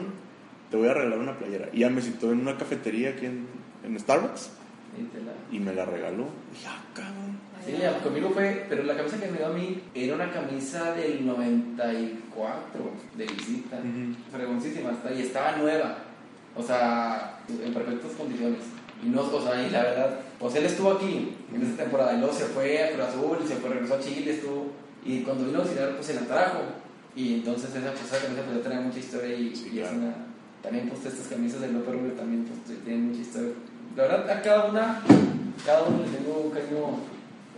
te 0.70 0.76
voy 0.76 0.88
a 0.88 0.94
regalar 0.94 1.18
una 1.20 1.38
playera. 1.38 1.68
Y 1.72 1.80
ya 1.80 1.88
me 1.90 2.00
citó 2.02 2.32
en 2.32 2.40
una 2.40 2.56
cafetería 2.58 3.10
aquí 3.10 3.26
en, 3.26 3.46
en 3.84 3.98
Starbucks 3.98 4.50
Y 4.96 5.02
la- 5.24 5.56
y 5.56 5.60
me 5.60 5.72
la 5.74 5.84
regaló. 5.84 6.24
Dije, 6.52 6.66
ah, 6.68 6.82
cabrón. 6.94 7.38
Sí, 7.64 7.74
ya, 7.80 7.98
conmigo 8.00 8.30
fue, 8.30 8.66
pero 8.68 8.82
la 8.84 8.96
camisa 8.96 9.20
que 9.20 9.28
me 9.30 9.38
dio 9.38 9.46
a 9.46 9.52
mí 9.52 9.80
era 9.94 10.14
una 10.14 10.30
camisa 10.32 10.92
del 10.94 11.24
94 11.26 12.90
de 13.16 13.26
visita, 13.26 13.78
fregoncísima 14.32 14.90
hasta, 14.90 15.12
y 15.12 15.22
estaba 15.22 15.56
nueva, 15.56 15.98
o 16.56 16.62
sea, 16.62 17.40
en 17.48 17.72
perfectas 17.74 18.12
condiciones. 18.12 18.60
Y 19.04 19.08
no, 19.08 19.22
o 19.22 19.42
sea, 19.42 19.66
y 19.66 19.70
la 19.70 19.82
verdad, 19.82 20.20
pues 20.38 20.54
él 20.54 20.66
estuvo 20.66 20.92
aquí 20.92 21.34
en 21.54 21.62
esta 21.62 21.82
temporada, 21.84 22.14
y 22.14 22.18
luego 22.18 22.32
se 22.32 22.44
fue 22.44 22.82
a 22.84 22.92
Cruz 22.92 23.06
Azul, 23.08 23.38
se 23.46 23.56
fue, 23.56 23.70
regresó 23.70 23.94
a 23.94 24.00
Chile, 24.00 24.32
estuvo, 24.32 24.66
y 25.04 25.22
cuando 25.22 25.44
vino 25.44 25.60
a 25.60 25.62
visitar, 25.62 25.94
pues 25.94 26.06
se 26.06 26.14
la 26.14 26.20
trajo. 26.22 26.58
Y 27.16 27.34
entonces 27.34 27.70
esa, 27.74 27.90
pues, 27.92 28.04
esa 28.04 28.22
camisa 28.22 28.42
pues 28.42 28.56
ya 28.58 28.62
tenía 28.62 28.80
mucha 28.80 28.98
historia 28.98 29.34
y, 29.36 29.56
Sí, 29.56 29.70
y 29.72 29.78
es 29.80 29.88
claro. 29.88 29.96
una, 29.98 30.14
también 30.62 30.88
pues 30.88 31.04
estas 31.04 31.26
camisas 31.26 31.60
del 31.60 31.72
López 31.74 31.94
Rubio 31.94 32.12
también 32.12 32.44
pues 32.44 32.78
tienen 32.84 33.08
mucha 33.08 33.20
historia. 33.20 33.50
La 33.96 34.02
verdad, 34.04 34.30
a 34.30 34.42
cada 34.42 34.64
una, 34.66 35.02
cada 35.66 35.82
uno 35.82 36.04
le 36.04 36.16
tengo 36.16 36.38
un 36.44 36.50
cariño, 36.50 36.98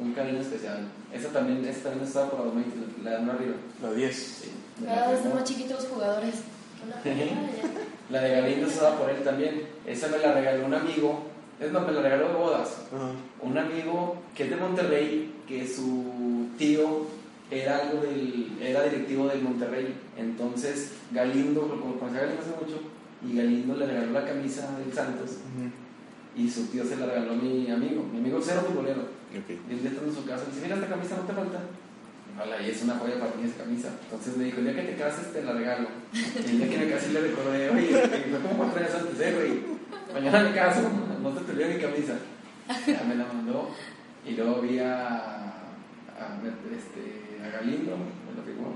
un 0.01 0.13
cariño 0.15 0.41
especial. 0.41 0.79
Esa 1.13 1.29
también, 1.29 1.63
esa 1.65 1.83
también 1.91 2.07
estaba 2.07 2.31
por 2.31 2.47
la 2.47 2.53
20, 2.53 2.77
la 3.05 3.11
de 3.11 3.17
arriba. 3.17 3.55
La 3.83 3.93
10. 3.93 4.17
Sí. 4.17 4.51
Cada 4.87 5.11
vez 5.11 5.21
son 5.23 5.35
más 5.35 5.45
chiquitos 5.45 5.83
los 5.83 5.93
jugadores. 5.93 6.35
La 8.11 8.23
de 8.23 8.31
Galindo 8.41 8.67
estaba 8.67 8.97
por 8.99 9.11
él 9.11 9.23
también. 9.23 9.63
Esa 9.87 10.09
me 10.09 10.19
la 10.19 10.33
regaló 10.33 10.67
un 10.67 10.75
amigo. 10.75 11.30
Es 11.61 11.71
más, 11.73 11.87
me 11.87 11.93
la 11.93 12.03
regaló 12.03 12.29
de 12.29 12.35
bodas. 12.35 12.79
Un 13.41 13.59
amigo 13.59 14.17
que 14.35 14.45
es 14.45 14.51
de 14.51 14.57
Monterrey, 14.57 15.35
que 15.47 15.67
su 15.67 16.49
tío 16.57 17.07
era 17.51 17.79
algo 17.79 18.03
del, 18.03 18.59
era 18.61 18.85
directivo 18.85 19.29
del 19.29 19.43
Monterrey. 19.43 19.95
Entonces 20.17 20.93
Galindo, 21.11 21.63
como 21.69 21.99
conocí 21.99 22.17
a 22.17 22.21
Galindo 22.21 22.43
hace 22.43 22.65
mucho, 22.65 22.81
y 23.27 23.37
Galindo 23.37 23.77
le 23.77 23.87
regaló 23.87 24.13
la 24.13 24.25
camisa 24.25 24.79
del 24.79 24.93
Santos 24.93 25.39
y 26.37 26.49
su 26.49 26.67
tío 26.67 26.85
se 26.85 26.97
la 26.97 27.07
regaló 27.07 27.33
a 27.33 27.37
mi 27.37 27.71
amigo, 27.71 28.05
mi 28.11 28.19
amigo 28.19 28.41
cero 28.43 28.63
futbolero. 28.67 29.03
Y 29.33 29.73
él 29.73 29.83
ya 29.83 29.91
estando 29.91 30.11
en 30.11 30.17
su 30.17 30.25
casa, 30.25 30.45
dice, 30.47 30.63
mira 30.63 30.77
esta 30.77 30.89
camisa 30.89 31.17
no 31.17 31.23
te 31.23 31.33
falta. 31.33 31.59
Hola, 32.43 32.63
y 32.63 32.71
es 32.71 32.83
una 32.83 32.97
joya 32.97 33.19
para 33.19 33.35
mí 33.35 33.45
esa 33.45 33.65
camisa. 33.65 33.89
Entonces 34.05 34.37
me 34.37 34.45
dijo, 34.45 34.59
el 34.59 34.65
día 34.65 34.77
que 34.77 34.93
te 34.93 34.97
cases 34.97 35.33
te 35.33 35.43
la 35.43 35.53
regalo. 35.53 35.89
Y 36.13 36.51
el 36.51 36.59
día 36.59 36.71
que 36.71 36.79
me 36.79 36.91
casé 36.91 37.13
le 37.13 37.21
recordé, 37.21 37.71
oye, 37.71 37.91
y 37.91 38.31
fue 38.31 38.41
como 38.41 38.57
cuatro 38.57 38.81
años 38.81 38.95
antes, 38.95 39.21
eh, 39.21 39.35
güey. 39.35 39.81
Mañana 40.15 40.49
me 40.49 40.55
caso, 40.55 40.81
no 41.29 41.41
te 41.41 41.53
olvides 41.53 41.77
mi 41.77 41.83
camisa. 41.83 42.19
Ya 42.87 43.03
me 43.05 43.15
la 43.15 43.27
mandó. 43.27 43.71
Y 44.27 44.33
luego 44.33 44.61
vi 44.61 44.79
a, 44.79 45.17
a, 45.17 46.41
este, 46.77 47.43
a 47.45 47.49
Galindo, 47.49 47.97
me 47.97 48.37
lo 48.37 48.43
firmó. 48.45 48.75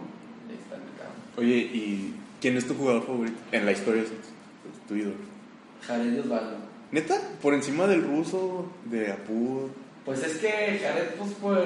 Y 0.48 0.52
ahí 0.52 0.58
está 0.58 0.76
en 0.76 0.82
el 0.82 0.88
carro. 0.98 1.12
Oye, 1.36 1.56
¿y 1.56 2.14
quién 2.40 2.56
es 2.56 2.66
tu 2.66 2.74
jugador 2.74 3.04
favorito 3.04 3.38
en 3.52 3.66
la 3.66 3.72
historia 3.72 4.04
Santos? 4.04 4.30
Tu 4.88 4.96
ídolo. 4.96 5.16
Jared 5.86 6.20
Osvaldo. 6.20 6.56
¿Neta? 6.92 7.20
¿Por 7.42 7.54
encima 7.54 7.86
del 7.86 8.02
ruso, 8.02 8.66
de 8.84 9.12
Apud? 9.12 9.70
Pues 10.04 10.22
es 10.22 10.38
que 10.38 10.80
Jared, 10.82 11.14
pues 11.18 11.32
por 11.34 11.58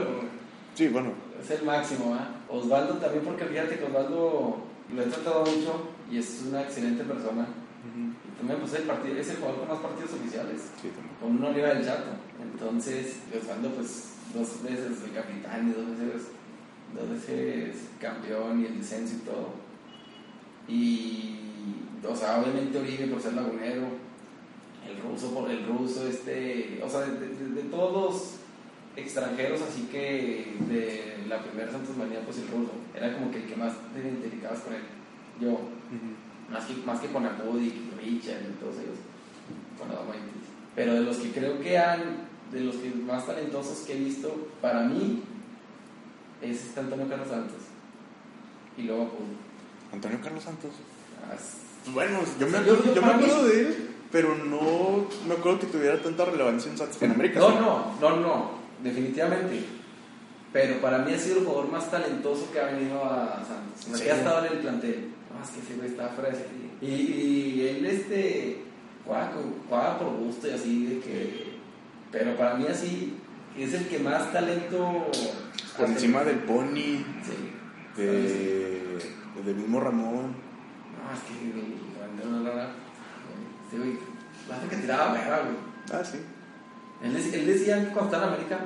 Sí, 0.75 0.89
bueno. 0.89 1.11
Es 1.43 1.51
el 1.51 1.65
máximo, 1.65 2.15
¿ah? 2.15 2.29
Osvaldo 2.49 2.95
también, 2.95 3.25
porque 3.25 3.45
fíjate 3.45 3.79
que 3.79 3.85
Osvaldo 3.85 4.59
lo 4.95 5.03
he 5.03 5.07
tratado 5.07 5.41
mucho 5.45 5.89
y 6.11 6.19
es 6.19 6.45
una 6.49 6.63
excelente 6.63 7.05
persona. 7.05 7.47
También, 8.39 8.61
pues, 8.61 8.75
el 8.75 8.83
partido, 8.85 9.17
es 9.19 9.29
el 9.31 9.37
jugador 9.37 9.59
con 9.61 9.69
más 9.69 9.79
partidos 9.79 10.13
oficiales, 10.15 10.61
Sí, 10.81 10.91
con 11.21 11.37
uno 11.37 11.49
arriba 11.49 11.69
del 11.75 11.85
chato. 11.85 12.11
Entonces, 12.41 13.17
Osvaldo, 13.35 13.71
pues, 13.71 14.13
dos 14.33 14.63
veces 14.63 15.03
el 15.05 15.13
capitán 15.13 15.69
y 15.69 15.73
dos 15.73 15.91
veces, 15.99 16.29
dos 16.95 17.11
veces 17.11 17.77
campeón 18.01 18.63
y 18.63 18.67
el 18.67 18.79
descenso 18.79 19.15
y 19.17 19.27
todo. 19.27 19.49
Y, 20.69 21.35
o 22.07 22.15
sea, 22.15 22.41
obviamente 22.41 22.79
Oribe 22.79 23.07
por 23.09 23.21
ser 23.21 23.33
lagunero, 23.35 23.87
el 24.89 25.03
ruso 25.03 25.35
por 25.35 25.51
el 25.51 25.67
ruso, 25.67 26.07
este, 26.07 26.81
o 26.85 26.89
sea, 26.89 27.01
de, 27.01 27.19
de- 27.29 27.51
de 27.55 27.63
todos 27.65 27.93
los 27.93 28.35
extranjeros, 28.97 29.61
así 29.63 29.83
que 29.91 30.55
de 30.69 31.25
la 31.29 31.41
primera 31.43 31.71
Santos 31.71 31.97
Manía, 31.97 32.21
pues 32.25 32.39
el 32.39 32.49
ruso, 32.49 32.73
era 32.95 33.13
como 33.15 33.31
que 33.31 33.39
el 33.39 33.45
que 33.47 33.57
más 33.57 33.73
te 33.93 34.01
identificabas 34.01 34.61
con 34.61 34.75
él. 34.75 34.83
Yo, 35.41 35.61
más 36.51 36.65
que, 36.65 36.75
más 36.85 37.01
que 37.01 37.09
con 37.09 37.25
Acudic, 37.27 37.75
Richard 37.99 38.41
y 38.43 38.61
todos 38.61 38.77
ellos, 38.77 38.99
con 39.79 39.91
Adamoitis. 39.91 40.25
Pero 40.75 40.95
de 40.95 41.01
los 41.01 41.17
que 41.19 41.31
creo 41.33 41.61
que 41.61 41.79
han, 41.79 42.29
de 42.53 42.61
los 42.61 42.77
que 42.77 42.91
más 42.91 43.27
talentosos 43.27 43.79
que 43.81 43.95
he 43.95 43.99
visto, 43.99 44.49
para 44.63 44.85
mí, 44.85 45.23
es 46.43 46.65
este 46.65 46.81
Antonio 46.81 47.09
Carlos 47.09 47.29
Santos. 47.29 47.59
Y 48.77 48.83
luego 48.83 49.03
Acudic. 49.05 49.39
Antonio 49.93 50.19
Carlos 50.23 50.45
Santos. 50.45 50.71
Ah, 51.29 51.35
es- 51.35 51.93
Bueno, 51.93 52.21
yo 52.39 52.47
me, 52.47 52.53
Yo- 52.53 52.59
acuerdo, 52.59 52.85
yo 52.85 52.95
yo 52.95 53.01
me 53.03 53.07
para 53.09 53.17
mí- 53.19 53.25
acuerdo 53.25 53.49
de 53.49 53.61
él, 53.61 53.89
pero 54.13 54.35
no 54.37 55.07
me 55.27 55.35
acuerdo 55.35 55.61
que 55.61 55.67
tuviera 55.67 56.01
tanta 56.01 56.25
relevancia 56.27 56.71
en 56.71 56.79
Santos. 56.79 57.01
En 57.03 57.11
América. 57.13 57.41
No, 57.41 57.49
sí. 57.51 57.55
no, 58.01 58.11
no, 58.11 58.17
no, 58.21 58.51
definitivamente. 58.85 59.65
Pero 60.53 60.81
para 60.81 60.99
mí 60.99 61.13
ha 61.13 61.19
sido 61.19 61.39
el 61.41 61.45
jugador 61.45 61.71
más 61.71 61.91
talentoso 61.91 62.51
que 62.53 62.61
ha 62.61 62.67
venido 62.67 63.05
a 63.05 63.37
Santos. 63.47 63.87
¿En 63.87 63.93
que 63.93 63.99
serio? 63.99 64.15
ha 64.15 64.17
estado 64.17 64.47
en 64.47 64.53
el 64.53 64.59
plantel. 64.61 65.09
No, 65.35 65.45
es 65.45 65.51
que 65.51 65.61
ese 65.61 65.75
güey 65.77 65.89
está 65.91 66.09
fuera 66.11 66.31
de. 66.31 66.68
Y, 66.81 66.87
y 66.87 67.69
él, 67.69 67.87
este, 67.87 68.63
con- 69.07 69.55
juega 69.69 69.99
por 69.99 70.09
gusto 70.17 70.49
y 70.49 70.51
así, 70.53 70.87
de 70.87 71.01
que. 71.01 71.49
Pero 72.13 72.37
para 72.37 72.55
mí, 72.55 72.67
así, 72.69 73.15
es 73.57 73.75
el 73.75 73.87
que 73.89 73.99
más 73.99 74.33
talento. 74.33 75.07
Por 75.77 75.85
hace. 75.85 75.95
encima 75.95 76.25
del 76.25 76.39
Pony, 76.41 77.05
Sí. 77.23 77.51
de, 77.97 78.99
del 79.45 79.55
mismo 79.57 79.81
Ramón. 79.81 80.35
No, 80.95 81.13
es 81.13 81.21
que. 81.27 82.29
No, 82.29 82.39
no, 82.39 82.55
no. 82.55 82.63
Sí, 83.71 83.77
güey. 83.77 83.99
La 84.49 84.69
que 84.69 84.77
tiraba 84.77 85.13
verga, 85.13 85.41
güey. 85.43 85.57
Ah, 86.01 86.05
sí. 86.05 86.19
Él, 87.03 87.15
él 87.17 87.47
decía 87.47 87.77
que 87.85 87.93
cuando 87.93 88.05
estaba 88.07 88.27
en 88.29 88.35
América, 88.35 88.59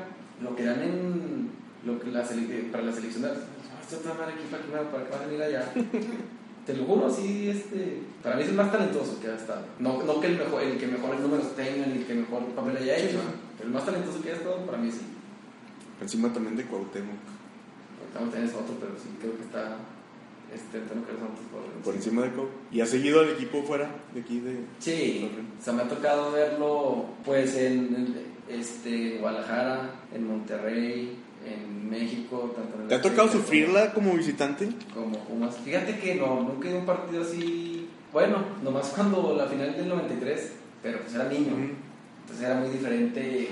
lo 0.42 0.54
querían 0.56 0.82
en. 0.82 1.50
Lo 1.84 1.98
que 2.00 2.10
la 2.12 2.22
sele- 2.24 2.70
para 2.70 2.84
la 2.84 2.92
selección. 2.92 3.22
de- 3.24 3.30
"Ah, 3.30 3.80
Esto 3.82 4.08
a 4.08 4.16
dar 4.16 4.28
aquí 4.28 4.44
para 4.50 4.62
que, 4.62 4.70
para 4.70 5.04
que 5.04 5.10
vas 5.10 5.20
a 5.20 5.26
venir 5.26 5.42
allá. 5.42 5.72
Te 6.66 6.74
lo 6.74 6.84
juro, 6.84 7.10
sí, 7.10 7.48
este. 7.50 8.02
Para 8.22 8.36
mí 8.36 8.42
es 8.42 8.48
el 8.48 8.54
más 8.54 8.70
talentoso 8.70 9.18
que 9.20 9.26
ha 9.26 9.34
estado. 9.34 9.64
No, 9.80 10.02
no 10.04 10.20
que 10.20 10.28
el, 10.28 10.38
mejor, 10.38 10.62
el 10.62 10.78
que 10.78 10.86
mejores 10.86 11.20
números 11.20 11.56
tenga, 11.56 11.86
ni 11.86 11.98
el 11.98 12.06
que 12.06 12.14
mejor 12.14 12.44
papel 12.54 12.76
haya 12.76 12.98
hecho. 12.98 13.18
Pero 13.56 13.68
el 13.68 13.74
más 13.74 13.84
talentoso 13.84 14.22
que 14.22 14.30
ha 14.30 14.34
estado, 14.34 14.64
para 14.64 14.78
mí 14.78 14.90
sí. 14.90 15.00
Encima 16.00 16.32
también 16.32 16.56
de 16.56 16.64
Cuauhtémoc. 16.64 17.16
Ahorita 18.16 18.36
tenés 18.36 18.54
otro, 18.54 18.74
pero 18.78 18.92
sí 18.96 19.08
creo 19.20 19.36
que 19.36 19.42
está. 19.42 19.76
Este, 20.54 20.80
Carlos 20.80 21.06
Santos 21.06 21.44
por, 21.50 21.62
Por 21.82 21.94
encima 21.94 22.22
de 22.22 22.30
Cuau. 22.30 22.46
Y 22.70 22.82
ha 22.82 22.86
seguido 22.86 23.20
al 23.20 23.30
equipo 23.30 23.62
fuera 23.62 23.90
de 24.12 24.20
aquí 24.20 24.40
de. 24.40 24.60
Sí, 24.78 25.30
o 25.58 25.64
sea, 25.64 25.72
me 25.72 25.82
ha 25.82 25.88
tocado 25.88 26.30
verlo 26.30 27.06
pues 27.24 27.56
en, 27.56 27.94
en, 27.94 28.16
este, 28.48 29.18
Guadalajara, 29.18 29.90
en 30.14 30.28
Monterrey, 30.28 31.16
en 31.46 31.90
México, 31.90 32.52
tanto 32.56 32.80
en 32.80 32.88
¿Te 32.88 32.94
ha 32.94 33.02
tocado 33.02 33.28
sufrirla 33.28 33.92
como 33.92 34.14
visitante? 34.14 34.68
Como 34.94 35.18
Pumas. 35.18 35.56
Fíjate 35.64 35.98
que 35.98 36.14
no, 36.14 36.42
nunca 36.42 36.68
he 36.68 36.74
un 36.74 36.86
partido 36.86 37.22
así. 37.22 37.88
Bueno, 38.12 38.38
nomás 38.62 38.88
cuando 38.88 39.34
la 39.36 39.46
final 39.46 39.74
del 39.76 39.88
93, 39.88 40.52
pero 40.82 41.00
pues 41.00 41.14
era 41.14 41.24
niño. 41.28 41.52
Entonces 42.22 42.44
era 42.44 42.60
muy 42.60 42.70
diferente, 42.70 43.48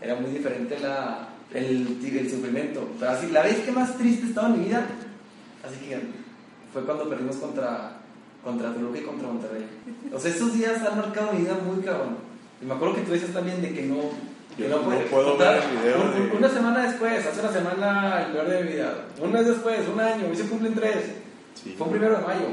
era 0.00 0.14
muy 0.16 0.30
diferente 0.30 0.78
la, 0.80 1.28
el, 1.52 1.98
el 2.02 2.30
sufrimiento. 2.30 2.88
Pero 2.98 3.10
así, 3.10 3.28
la 3.28 3.42
vez 3.42 3.58
que 3.60 3.72
más 3.72 3.96
triste 3.96 4.26
estaba 4.26 4.48
en 4.48 4.60
mi 4.60 4.66
vida, 4.66 4.86
así 5.64 5.86
que 5.86 5.98
fue 6.72 6.84
cuando 6.84 7.08
perdimos 7.08 7.36
contra, 7.36 7.92
contra 8.44 8.74
Toluca 8.74 8.98
y 8.98 9.02
contra 9.02 9.28
Monterrey. 9.28 9.64
O 10.12 10.18
sea, 10.18 10.30
esos 10.30 10.54
días 10.54 10.82
han 10.82 10.98
marcado 10.98 11.32
mi 11.32 11.40
vida 11.40 11.54
muy 11.54 11.82
cabrón. 11.82 12.16
Y 12.60 12.66
me 12.66 12.74
acuerdo 12.74 12.96
que 12.96 13.02
tú 13.02 13.12
dices 13.12 13.32
también 13.32 13.60
de 13.62 13.72
que 13.72 13.82
no... 13.82 13.96
Yo 14.58 14.68
no, 14.68 14.76
no 14.76 14.82
puede- 14.84 15.00
puedo 15.06 15.28
contar- 15.30 15.54
ver 15.60 15.64
el 15.64 15.78
video 15.78 16.02
un- 16.02 16.30
de- 16.30 16.36
Una 16.36 16.48
semana 16.48 16.82
después, 16.86 17.26
hace 17.26 17.40
una 17.40 17.52
semana 17.52 18.24
el 18.26 18.32
peor 18.32 18.48
de 18.48 18.64
mi 18.64 18.72
vida. 18.72 18.94
Un 19.20 19.32
mes 19.32 19.46
después, 19.46 19.80
un 19.92 20.00
año, 20.00 20.26
hoy 20.30 20.36
se 20.36 20.44
cumplen 20.48 20.74
tres. 20.74 20.96
Sí. 21.54 21.74
Fue 21.76 21.86
un 21.86 21.92
primero 21.92 22.16
de 22.18 22.22
mayo. 22.26 22.46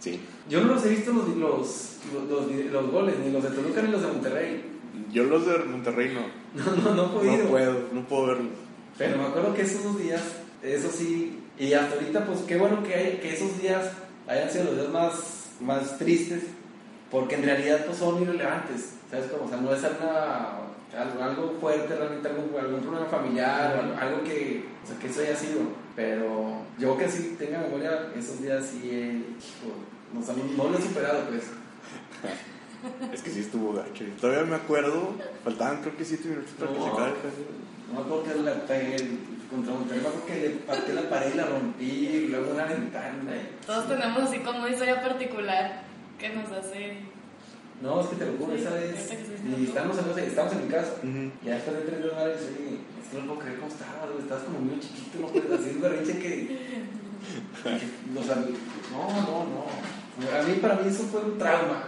Sí. 0.00 0.20
Yo 0.48 0.60
no 0.62 0.74
los 0.74 0.84
he 0.84 0.88
visto 0.90 1.12
los, 1.12 1.28
los, 1.28 1.96
los, 2.12 2.28
los- 2.50 2.64
los 2.72 2.90
goles, 2.90 3.14
ni 3.24 3.30
los 3.30 3.42
de 3.42 3.50
Toluca 3.50 3.82
ni 3.82 3.90
los 3.90 4.02
de 4.02 4.08
Monterrey. 4.08 4.64
Yo 5.12 5.24
los 5.24 5.46
de 5.46 5.58
Monterrey 5.58 6.12
no. 6.14 6.44
No, 6.54 6.76
no, 6.76 6.94
no 6.94 7.04
he 7.06 7.08
podido. 7.08 7.44
No 7.44 7.48
puedo, 7.50 7.74
no 7.92 8.00
puedo 8.04 8.26
verlos. 8.26 8.46
Pero 8.98 9.18
me 9.18 9.24
acuerdo 9.24 9.54
que 9.54 9.62
esos 9.62 9.82
dos 9.82 9.98
días, 9.98 10.22
eso 10.62 10.88
sí, 10.90 11.40
y 11.58 11.72
hasta 11.72 11.94
ahorita, 11.94 12.26
pues 12.26 12.40
qué 12.40 12.56
bueno 12.56 12.82
que, 12.82 12.94
hay, 12.94 13.18
que 13.18 13.32
esos 13.34 13.60
días 13.60 13.90
hayan 14.28 14.50
sido 14.50 14.64
los 14.64 14.76
días 14.76 14.88
más, 14.90 15.12
más 15.60 15.98
tristes, 15.98 16.42
porque 17.10 17.34
en 17.36 17.42
realidad 17.44 17.84
pues 17.86 17.98
son 17.98 18.22
irrelevantes, 18.22 18.94
¿sabes 19.10 19.26
cómo? 19.26 19.44
O 19.46 19.48
sea, 19.48 19.58
no 19.58 19.72
es 19.74 19.80
una 19.80 20.48
algo, 20.98 21.22
algo 21.22 21.56
fuerte, 21.60 21.94
realmente 21.96 22.28
algún, 22.28 22.50
algún 22.58 22.80
problema 22.80 23.06
familiar, 23.06 23.76
o 23.76 23.80
algo, 23.82 23.96
algo 23.98 24.24
que, 24.24 24.64
o 24.82 24.86
sea, 24.86 24.98
que 24.98 25.08
eso 25.08 25.20
haya 25.20 25.36
sido. 25.36 25.60
Pero 25.96 26.62
yo 26.78 26.96
que 26.98 27.08
sí 27.08 27.36
tenga 27.38 27.58
memoria, 27.60 28.08
esos 28.16 28.40
días 28.42 28.64
sí, 28.66 29.24
hijo, 29.38 29.72
no, 30.12 30.20
o 30.20 30.22
sea, 30.22 30.34
no, 30.34 30.64
no 30.64 30.70
lo 30.70 30.78
he 30.78 30.82
superado, 30.82 31.24
pues. 31.28 31.44
Es 33.12 33.22
que 33.22 33.30
sí 33.30 33.40
estuvo 33.40 33.72
gacho. 33.72 34.04
Todavía 34.20 34.44
me 34.44 34.56
acuerdo, 34.56 35.14
faltaban 35.42 35.80
creo 35.80 35.96
que 35.96 36.04
7 36.04 36.28
minutos 36.28 36.50
para 36.58 36.70
que 36.72 36.78
se 36.80 36.86
No. 36.86 36.92
acabe 36.92 37.08
el 37.10 37.14
juego. 37.16 37.36
No 37.88 37.94
me 37.94 38.00
acuerdo 38.00 38.24
que 38.24 38.42
le 38.42 38.50
pegué 38.66 38.96
el- 38.96 39.18
contra 39.50 39.72
Monterrey, 39.74 40.00
me 40.02 40.08
acuerdo 40.08 40.26
que 40.26 40.40
le 40.40 40.50
partí 40.50 40.92
la 40.92 41.08
pared 41.08 41.32
y 41.32 41.36
la 41.36 41.46
rompí, 41.46 41.84
y 41.84 42.28
luego 42.28 42.52
una 42.52 42.64
ventana. 42.64 43.14
y- 43.36 43.64
Todos 43.66 43.88
tenemos 43.88 44.22
así 44.24 44.38
como 44.40 44.58
una 44.60 44.70
historia 44.70 45.00
particular 45.00 45.82
que 46.18 46.28
nos 46.30 46.50
hace. 46.50 46.98
No, 47.82 48.00
es 48.00 48.06
que 48.06 48.16
te 48.16 48.26
lo 48.26 48.32
juro, 48.38 48.54
esa 48.54 48.70
vez. 48.70 49.10
Y 49.58 49.64
estamos 49.64 49.98
en, 49.98 50.18
estamos 50.24 50.52
en 50.52 50.64
mi 50.64 50.68
casa. 50.72 50.92
Y 51.02 51.46
ya 51.46 51.54
después 51.54 51.76
de 51.76 51.82
tres 51.82 52.02
dólares, 52.02 52.40
es 52.40 53.10
que 53.10 53.18
no 53.18 53.26
puedo 53.26 53.40
creer 53.40 53.58
cómo 53.58 53.70
estabas, 53.72 54.08
güey, 54.10 54.22
estabas 54.22 54.44
como 54.44 54.58
muy 54.60 54.80
chiquito, 54.80 55.18
no 55.20 55.26
puedes 55.28 55.50
hacer 55.60 55.76
un 55.76 55.82
berrinche 55.82 56.18
que. 56.18 56.30
que- 57.64 58.18
o 58.18 58.22
sea, 58.22 58.36
no, 58.36 59.08
no, 59.22 59.44
no. 59.44 60.38
A 60.38 60.42
mí, 60.44 60.54
para 60.60 60.76
mí, 60.76 60.88
eso 60.88 61.04
fue 61.04 61.20
un 61.22 61.38
trauma. 61.38 61.84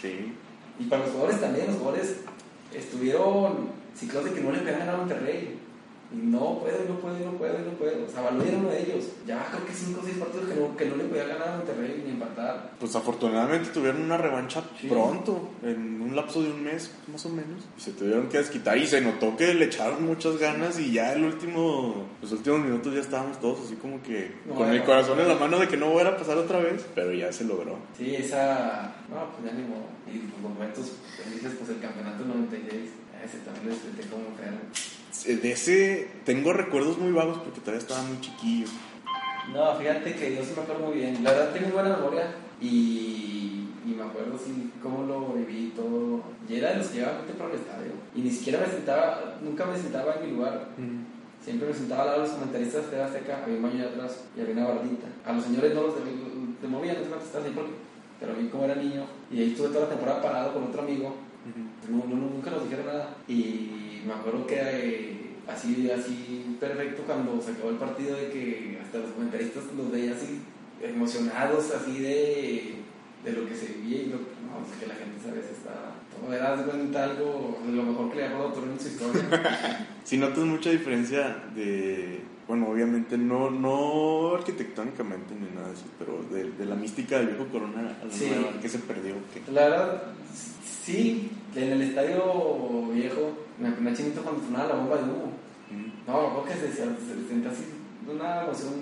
Sí. 0.00 0.32
Y 0.78 0.84
para 0.84 1.02
los 1.02 1.12
jugadores 1.12 1.40
también, 1.40 1.66
los 1.66 1.76
jugadores 1.76 2.16
estuvieron 2.72 3.68
ciclados 3.96 4.30
de 4.30 4.34
que 4.34 4.40
no 4.40 4.50
le 4.52 4.58
habían 4.60 4.78
ganado 4.78 4.98
a 4.98 5.00
Monterrey. 5.00 5.58
Y 6.14 6.26
no 6.26 6.60
puedo, 6.60 6.78
no 6.88 7.00
puedo, 7.00 7.18
no 7.18 7.32
puedo, 7.38 7.58
no 7.58 7.70
puedo. 7.72 8.06
O 8.06 8.08
sea, 8.08 8.22
Balón 8.22 8.46
era 8.46 8.56
uno 8.58 8.68
de 8.70 8.82
ellos. 8.82 9.04
Ya 9.26 9.44
creo 9.50 9.66
que 9.66 9.72
cinco 9.72 10.00
o 10.00 10.04
seis 10.04 10.16
partidos 10.18 10.48
que 10.48 10.54
no, 10.54 10.76
que 10.76 10.84
no 10.86 10.96
le 10.96 11.04
podía 11.04 11.24
ganar 11.26 11.48
a 11.48 11.56
Monterrey 11.56 12.02
ni 12.04 12.12
empatar. 12.12 12.72
Pues 12.78 12.94
afortunadamente 12.94 13.70
tuvieron 13.70 14.02
una 14.02 14.16
revancha 14.16 14.62
Sí. 14.80 14.86
pronto, 14.88 15.48
en 15.62 16.00
un 16.00 16.14
lapso 16.14 16.42
de 16.42 16.50
un 16.52 16.62
mes 16.62 16.90
más 17.10 17.24
o 17.26 17.30
menos. 17.30 17.64
Y 17.76 17.80
se 17.80 17.92
tuvieron 17.92 18.28
que 18.28 18.38
desquitar 18.38 18.78
y 18.78 18.86
se 18.86 19.00
notó 19.00 19.36
que 19.36 19.52
le 19.54 19.64
echaron 19.64 20.04
muchas 20.06 20.38
ganas 20.38 20.78
y 20.78 20.92
ya 20.92 21.12
el 21.14 21.24
último, 21.24 22.04
los 22.22 22.30
últimos 22.32 22.60
minutos 22.60 22.94
ya 22.94 23.00
estábamos 23.00 23.40
todos 23.40 23.60
así 23.66 23.74
como 23.76 24.00
que 24.02 24.34
No, 24.46 24.54
con 24.54 24.68
el 24.70 24.84
corazón 24.84 25.18
en 25.20 25.28
la 25.28 25.34
mano 25.34 25.58
de 25.58 25.66
que 25.68 25.76
no 25.76 25.90
fuera 25.92 26.10
a 26.10 26.16
pasar 26.16 26.36
otra 26.38 26.60
vez, 26.60 26.84
pero 26.94 27.12
ya 27.12 27.32
se 27.32 27.44
logró. 27.44 27.76
Sí, 27.98 28.14
esa. 28.14 28.94
No, 29.10 29.32
pues 29.32 29.50
ya 29.50 29.58
ni 29.58 29.64
modo. 29.66 29.84
Y 30.06 30.18
los 30.30 30.38
momentos 30.52 30.92
felices, 31.16 31.52
pues 31.58 31.70
el 31.70 31.80
campeonato 31.80 32.24
96. 32.24 32.90
Ese 33.24 33.38
también 33.38 33.66
lo 33.68 33.72
disfruté 33.72 34.06
como 34.10 34.26
enfermo. 34.26 34.58
De 35.22 35.52
ese 35.52 36.08
tengo 36.24 36.52
recuerdos 36.52 36.98
muy 36.98 37.12
vagos 37.12 37.38
porque 37.38 37.60
todavía 37.60 37.80
estaba 37.80 38.02
muy 38.02 38.20
chiquillo. 38.20 38.66
No, 39.52 39.74
fíjate 39.76 40.14
que 40.14 40.34
yo 40.34 40.42
sí 40.42 40.52
me 40.56 40.62
acuerdo 40.62 40.86
muy 40.86 40.98
bien. 40.98 41.22
La 41.22 41.32
verdad 41.32 41.52
tengo 41.52 41.68
buena 41.68 41.96
memoria 41.96 42.34
y, 42.60 43.68
y 43.86 43.94
me 43.96 44.02
acuerdo 44.02 44.38
sí 44.38 44.72
cómo 44.82 45.04
lo 45.04 45.32
viví 45.32 45.66
y 45.66 45.70
todo. 45.70 46.22
Y 46.48 46.56
era 46.56 46.72
de 46.72 46.78
los 46.78 46.88
que 46.88 46.98
llevaba 46.98 47.18
muy 47.18 47.26
temprano 47.26 47.52
al 47.52 47.58
estadio. 47.58 47.92
Y 48.14 48.20
ni 48.20 48.30
siquiera 48.30 48.60
me 48.60 48.66
sentaba, 48.66 49.36
nunca 49.40 49.64
me 49.64 49.76
sentaba 49.76 50.16
en 50.16 50.26
mi 50.26 50.36
lugar. 50.36 50.68
Siempre 51.42 51.68
me 51.68 51.74
sentaba 51.74 52.02
al 52.02 52.08
lado 52.08 52.22
de 52.22 52.28
los 52.28 52.36
comentaristas 52.36 52.90
de 52.90 53.02
Azteca, 53.02 53.42
había 53.42 53.56
un 53.56 53.62
baño 53.62 53.78
de 53.78 53.90
atrás 53.90 54.24
y 54.36 54.40
había 54.40 54.54
una 54.54 54.66
bardita. 54.66 55.06
A 55.26 55.32
los 55.32 55.44
señores 55.44 55.74
no 55.74 55.82
los 55.82 55.94
de, 55.96 56.00
de 56.04 56.68
movían, 56.68 56.96
no 56.96 57.02
sé 57.02 57.08
cuántos 57.08 57.28
estaban 57.28 57.46
ahí 57.46 57.52
porque, 57.54 57.72
pero 58.18 58.32
mí 58.34 58.48
como 58.48 58.64
era 58.64 58.74
niño 58.76 59.04
y 59.30 59.40
ahí 59.40 59.50
estuve 59.50 59.68
toda 59.68 59.82
la 59.82 59.90
temporada 59.90 60.22
parado 60.22 60.54
con 60.54 60.64
otro 60.64 60.80
amigo, 60.80 61.14
no, 61.90 61.98
no, 61.98 62.16
nunca 62.16 62.50
nos 62.50 62.64
dijeron 62.64 62.86
nada. 62.86 63.16
Y 63.28 64.02
me 64.06 64.12
acuerdo 64.14 64.46
que 64.46 64.56
eh, 64.60 65.16
así, 65.48 65.90
así 65.90 66.56
perfecto 66.60 67.02
cuando 67.06 67.40
se 67.40 67.52
acabó 67.52 67.70
el 67.70 67.76
partido 67.76 68.16
de 68.16 68.28
que 68.30 68.78
hasta 68.82 68.98
los 68.98 69.10
comentaristas 69.12 69.64
los 69.76 69.90
veía 69.90 70.12
así 70.12 70.40
emocionados, 70.82 71.70
así 71.72 71.98
de, 71.98 72.74
de 73.24 73.32
lo 73.32 73.46
que 73.48 73.54
se 73.54 73.66
vivía 73.74 74.02
y 74.02 74.06
lo 74.06 74.16
no, 74.16 74.64
es 74.70 74.78
que 74.80 74.86
la 74.86 74.94
gente 74.94 75.28
a 75.28 75.34
veces 75.34 75.52
está... 75.58 75.90
Era 76.32 76.56
de 76.56 76.64
cuenta 76.64 77.04
algo 77.04 77.58
de 77.66 77.72
lo 77.72 77.82
mejor 77.82 78.10
que 78.10 78.16
le 78.16 78.24
ha 78.26 78.30
pasado 78.30 78.48
a 78.48 78.52
Torreón 78.54 78.72
en 78.74 78.80
su 78.80 78.88
historia. 78.88 79.88
Si 80.04 80.18
notas 80.18 80.44
mucha 80.44 80.70
diferencia 80.70 81.42
de, 81.54 82.20
bueno, 82.46 82.68
obviamente 82.68 83.16
no, 83.16 83.50
no 83.50 84.34
arquitectónicamente 84.34 85.34
ni 85.34 85.48
nada 85.54 85.68
de 85.68 85.74
eso, 85.74 85.84
pero 85.98 86.22
de, 86.30 86.50
de 86.52 86.66
la 86.66 86.74
mística 86.76 87.16
del 87.18 87.28
viejo 87.28 87.46
Corona 87.48 87.96
a 88.02 88.04
la 88.04 88.12
Sí. 88.12 88.26
nueva, 88.30 88.60
que 88.60 88.68
se 88.68 88.78
perdió. 88.80 89.14
¿qué? 89.32 89.50
La 89.50 89.62
verdad, 89.68 90.02
sí, 90.84 91.30
en 91.54 91.72
el 91.72 91.82
estadio 91.82 92.88
viejo 92.92 93.32
me 93.58 93.70
ponía 93.72 93.94
chinito 93.94 94.22
cuando 94.22 94.42
sonaba 94.44 94.68
la 94.68 94.74
bomba 94.74 94.96
de 94.96 95.02
humo. 95.04 95.32
Mm. 95.70 96.06
No, 96.10 96.12
acuerdo 96.28 96.44
que 96.46 96.54
se, 96.54 96.68
se, 96.72 96.82
se 96.84 97.28
sentía 97.28 97.50
así 97.50 97.64
una 98.10 98.42
emoción 98.44 98.74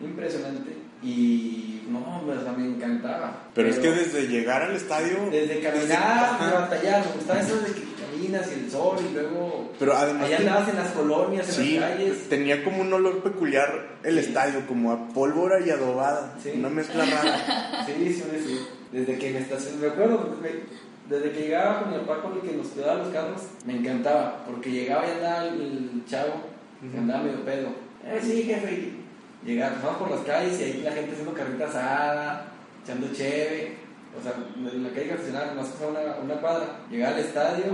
impresionante 0.00 0.76
y 1.02 1.82
no, 1.88 2.22
me, 2.22 2.34
o 2.34 2.42
sea, 2.42 2.52
me 2.52 2.66
encantaba. 2.66 3.44
Pero, 3.54 3.68
es 3.68 3.78
que 3.78 3.90
desde 3.90 4.28
llegar 4.28 4.62
al 4.62 4.76
estadio... 4.76 5.16
desde 5.30 5.60
caminar, 5.60 5.88
de 5.88 5.94
Ajá. 5.94 6.50
batallar, 6.60 7.06
me 7.06 7.12
gustaba 7.12 7.40
eso 7.40 7.56
de 7.56 7.72
que 7.72 7.82
caminas 7.98 8.48
y 8.50 8.64
el 8.64 8.70
sol 8.70 8.96
y 9.10 9.14
luego 9.14 9.72
Pero 9.78 9.96
además 9.96 10.24
allá 10.26 10.36
ten- 10.38 10.48
andabas 10.48 10.68
en 10.68 10.76
las 10.76 10.90
colonias, 10.92 11.48
en 11.48 11.54
sí, 11.64 11.78
las 11.78 11.90
calles. 11.92 12.28
tenía 12.28 12.62
como 12.64 12.82
un 12.82 12.92
olor 12.92 13.22
peculiar 13.22 13.96
el 14.04 14.14
Sí. 14.14 14.26
estadio, 14.28 14.66
como 14.66 14.92
a 14.92 15.08
pólvora 15.08 15.60
y 15.64 15.70
adobada, 15.70 16.34
Sí. 16.42 16.50
una 16.56 16.68
mezcla 16.68 17.04
rara. 17.04 17.84
Sí, 17.86 17.92
sí, 17.96 18.12
sí, 18.14 18.44
sí. 18.46 18.60
Desde 18.92 19.18
que 19.18 19.30
me 19.32 19.38
estacioné, 19.40 19.76
me 19.78 19.86
acuerdo, 19.88 20.36
me- 20.42 20.87
desde 21.08 21.32
que 21.32 21.40
llegaba 21.42 21.80
con 21.82 21.92
mi 21.92 21.98
papá 21.98 22.22
con 22.22 22.34
el 22.34 22.40
que 22.40 22.56
nos 22.56 22.66
cuidaba 22.68 23.02
los 23.02 23.08
carros, 23.08 23.42
me 23.66 23.76
encantaba, 23.76 24.44
porque 24.46 24.70
llegaba 24.70 25.06
y 25.06 25.10
andaba 25.12 25.44
el, 25.48 25.60
el 25.60 26.02
chavo, 26.06 26.34
que 26.80 26.88
Ujú. 26.88 26.98
andaba 26.98 27.22
medio 27.24 27.44
pedo. 27.44 27.68
Eh, 28.04 28.18
sí, 28.22 28.42
jefe. 28.44 28.72
y 28.72 29.04
Llegaba, 29.46 29.76
pasamos 29.76 29.96
por 29.98 30.10
las 30.10 30.20
calles 30.20 30.60
y 30.60 30.64
ahí 30.64 30.82
la 30.84 30.92
gente 30.92 31.12
haciendo 31.12 31.32
carrita 31.32 31.66
asada, 31.68 32.48
echando 32.84 33.08
cheve. 33.12 33.76
O 34.18 34.22
sea, 34.22 34.32
en 34.56 34.82
la 34.82 34.88
calle 34.90 35.06
que 35.06 35.12
estacionaba, 35.12 35.54
más 35.54 35.66
pasaba 35.68 35.90
una, 35.92 36.16
una 36.24 36.40
cuadra. 36.40 36.80
Llegaba 36.90 37.14
al 37.14 37.20
estadio, 37.20 37.64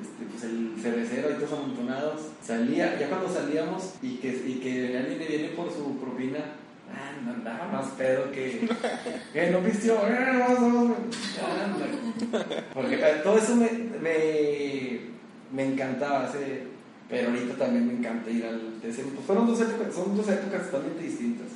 este, 0.00 0.24
pues 0.30 0.44
el 0.44 0.74
cervecero 0.80 1.28
ahí 1.28 1.34
todos 1.34 1.52
amontonados. 1.52 2.20
Salía, 2.42 2.98
ya 2.98 3.08
cuando 3.08 3.28
salíamos 3.28 3.94
y 4.02 4.16
que, 4.16 4.28
y 4.28 4.60
que 4.62 4.96
alguien 4.96 5.18
le 5.18 5.26
viene 5.26 5.48
por 5.50 5.70
su 5.70 5.98
propina, 5.98 6.38
ah, 6.92 7.30
andaba 7.30 7.68
más 7.72 7.86
pedo 7.92 8.30
que. 8.32 8.68
que 9.32 9.50
no 9.50 9.60
vistió, 9.60 9.94
eh. 10.06 10.94
Porque 12.74 12.94
eh, 12.96 13.20
todo 13.22 13.38
eso 13.38 13.56
me, 13.56 13.70
me, 14.00 15.00
me 15.52 15.72
encantaba 15.72 16.26
ese, 16.28 16.64
pero 17.08 17.28
ahorita 17.30 17.54
también 17.54 17.86
me 17.86 17.94
encanta 17.94 18.30
ir 18.30 18.44
al 18.44 18.60
TCM. 18.82 19.10
Pues 19.14 19.26
fueron 19.26 19.46
dos 19.46 19.60
épocas, 19.60 19.94
son 19.94 20.16
dos 20.16 20.28
épocas 20.28 20.64
totalmente 20.70 21.02
distintas. 21.02 21.46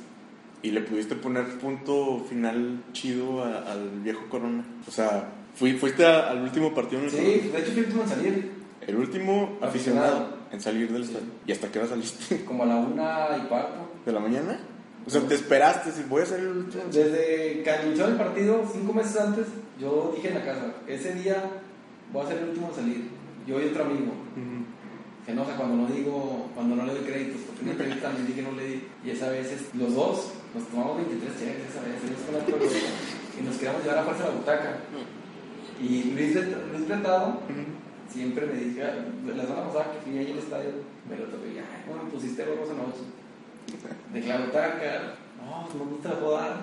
Y 0.61 0.71
le 0.71 0.81
pudiste 0.81 1.15
poner 1.15 1.45
punto 1.59 2.25
final 2.27 2.81
chido 2.91 3.43
a- 3.43 3.71
al 3.71 3.89
viejo 4.01 4.27
Corona. 4.29 4.63
O 4.87 4.91
sea, 4.91 5.25
fui, 5.55 5.73
fuiste 5.73 6.05
a- 6.05 6.29
al 6.31 6.41
último 6.41 6.73
partido 6.73 6.99
en 7.01 7.05
el 7.05 7.11
Sí, 7.11 7.17
Corona? 7.17 7.33
de 7.53 7.59
hecho 7.59 7.71
fui 7.71 7.79
el 7.81 7.85
último 7.85 8.03
en 8.03 8.09
salir, 8.09 8.51
El 8.87 8.95
último 8.97 9.57
aficionado, 9.61 10.07
Aficionado. 10.15 10.37
en 10.51 10.61
salir 10.61 10.91
del 10.91 11.03
Sí. 11.05 11.11
estadio. 11.11 11.31
¿Y 11.47 11.51
hasta 11.51 11.71
qué 11.71 11.79
hora 11.79 11.87
saliste? 11.89 12.45
como 12.45 12.63
a 12.63 12.65
la 12.65 12.75
una 12.77 13.27
y 13.37 13.47
cuarto. 13.47 13.91
¿De 14.05 14.11
la 14.11 14.19
mañana? 14.19 14.59
O 15.05 15.09
sea, 15.09 15.21
te 15.21 15.35
esperaste, 15.35 15.91
si 15.91 16.03
voy 16.03 16.23
a 16.23 16.25
salir 16.25 16.45
el 16.47 16.57
último. 16.57 16.83
Desde 16.91 17.61
que 17.63 17.69
anunció 17.71 18.07
el 18.07 18.15
partido, 18.15 18.63
cinco 18.73 18.93
meses 18.93 19.17
antes, 19.17 19.45
yo 19.79 20.11
dije 20.15 20.29
en 20.29 20.35
la 20.35 20.45
casa, 20.45 20.73
ese 20.87 21.13
día 21.13 21.43
voy 22.11 22.25
a 22.25 22.27
ser 22.29 22.37
el 22.39 22.49
último 22.49 22.69
en 22.69 22.75
salir. 22.75 23.09
Yo 23.45 23.61
y 23.61 23.65
otro 23.65 23.83
amigo. 23.83 24.11
Ujú. 24.33 24.65
Se 25.25 25.31
enoja 25.31 25.55
cuando 25.57 25.75
no 25.77 25.87
digo, 25.87 26.49
cuando 26.55 26.75
no 26.75 26.85
le 26.85 26.93
doy 26.93 27.03
créditos, 27.03 27.41
porque 27.45 27.61
en 27.61 27.67
una 27.67 27.71
entrevista 27.73 28.07
también 28.07 28.27
dije 28.27 28.41
que 28.41 28.47
no 28.49 28.55
le 28.57 28.65
di. 28.67 28.83
Y 29.05 29.09
esa 29.11 29.29
vez 29.29 29.51
es- 29.51 29.73
los 29.75 29.93
dos 29.93 30.31
nos 30.53 30.63
tomamos 30.69 30.97
23 30.97 31.33
cheques 31.37 31.69
esa 31.69 31.81
vez, 31.81 31.97
con 32.25 32.33
la 32.33 32.65
y 33.37 33.41
nos 33.43 33.55
queríamos 33.57 33.83
llevar 33.83 33.99
a 33.99 34.03
fuerza 34.03 34.23
a 34.23 34.27
la 34.29 34.35
butaca. 34.35 34.77
Y 35.81 36.03
Luis, 36.15 36.33
Luis 36.35 36.87
Retado 36.87 37.27
Ujú. 37.49 37.63
siempre 38.09 38.45
me 38.47 38.53
dice, 38.53 38.81
"Ah, 38.83 38.95
la 39.35 39.43
semana 39.43 39.67
pasada 39.67 39.91
que 39.93 40.09
fui 40.09 40.17
ahí 40.17 40.31
al 40.31 40.37
estadio, 40.39 40.69
me 41.09 41.17
lo 41.17 41.25
toqué 41.25 41.47
y, 41.53 41.57
ay, 41.57 41.83
¿cómo 41.87 42.03
me 42.03 42.09
pusiste 42.11 42.43
huevos 42.43 42.69
anoche? 42.69 43.01
De 43.03 43.11
que 43.11 43.24
la 44.27 44.37
butaca, 44.37 45.15
no, 45.39 45.85
no 45.85 45.97
te 45.97 46.09
la 46.09 46.19
puedo 46.19 46.37
dar. 46.37 46.57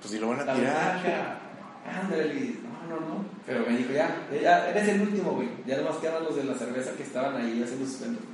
Pues 0.00 0.12
si 0.12 0.18
lo 0.18 0.28
van 0.28 0.40
a 0.40 0.54
tirar. 0.54 1.40
ándale, 1.86 2.54
no, 2.62 2.94
no, 2.94 3.00
no. 3.00 3.24
Pero 3.46 3.66
me 3.66 3.76
dijo, 3.76 3.92
ya, 3.92 4.28
ya, 4.42 4.70
eres 4.70 4.88
el 4.88 5.02
último, 5.02 5.32
güey. 5.32 5.48
Ya 5.66 5.76
nomás 5.76 5.96
quedan 5.96 6.24
los 6.24 6.36
de 6.36 6.44
la 6.44 6.54
cerveza 6.54 6.92
que 6.92 7.02
estaban 7.02 7.36
ahí 7.36 7.62
haciendo 7.62 7.86
sus 7.86 7.96
cuentos. 7.96 8.24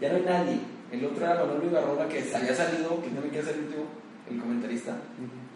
Ya 0.00 0.10
no 0.10 0.16
hay 0.16 0.22
nadie. 0.22 0.60
El 0.90 1.04
otro 1.04 1.24
era 1.24 1.44
Manolo 1.44 1.66
Ibarrola 1.66 2.08
que 2.08 2.22
se 2.22 2.36
había 2.36 2.54
salido, 2.54 3.02
que 3.02 3.10
no 3.10 3.20
me 3.20 3.30
ser 3.30 3.54
el 3.54 3.64
último, 3.64 3.84
el 4.30 4.38
comentarista. 4.38 4.96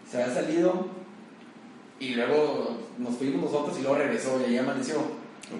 Se 0.09 0.21
había 0.21 0.33
salido 0.33 0.87
y 1.99 2.15
luego 2.15 2.77
nos 2.97 3.15
fuimos 3.17 3.51
nosotros 3.51 3.77
y 3.77 3.81
luego 3.81 3.97
regresó 3.97 4.39
y 4.41 4.45
ahí 4.45 4.57
amaneció. 4.57 5.01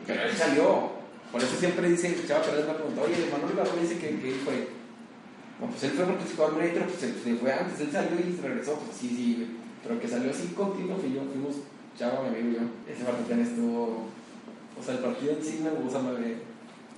Pero 0.05 0.23
él 0.23 0.35
salió. 0.35 0.99
Por 1.31 1.41
eso 1.41 1.55
siempre 1.57 1.87
dice, 1.89 2.15
Chava 2.27 2.43
Pérez 2.43 2.65
me 2.65 2.73
preguntó, 2.73 3.03
oye, 3.03 3.29
Manolo 3.31 3.53
Ibarrola 3.53 3.81
dice 3.81 3.99
que, 3.99 4.19
que 4.19 4.29
él 4.29 4.41
fue. 4.43 4.78
No, 5.59 5.67
pues 5.67 5.83
él 5.83 5.91
fue 5.91 6.05
porque 6.05 6.23
se 6.23 6.35
fue 6.35 6.45
al 6.45 6.51
break, 6.53 6.73
pero 6.73 6.85
pues 6.85 6.99
se, 6.99 7.13
se 7.13 7.35
fue 7.35 7.51
antes, 7.53 7.79
él 7.81 7.91
salió 7.91 8.15
y 8.19 8.33
se 8.33 8.41
regresó. 8.47 8.75
Pues 8.75 8.97
sí, 8.97 9.09
sí. 9.09 9.57
Pero 9.83 9.99
que 9.99 10.07
salió 10.07 10.31
así 10.31 10.47
continuo 10.55 10.97
fui 10.97 11.13
yo, 11.13 11.21
fuimos 11.23 11.55
Chava, 11.97 12.21
mi 12.23 12.27
amigo 12.29 12.49
y 12.49 12.53
yo. 12.55 12.93
Ese 12.93 13.03
partido 13.03 13.41
estuvo. 13.41 14.07
O 14.79 14.83
sea, 14.83 14.93
el 14.95 14.99
partido 15.01 15.33
en 15.33 15.43
sí 15.43 15.59
me 15.63 15.69
gusta 15.71 15.99
bien. 16.11 16.41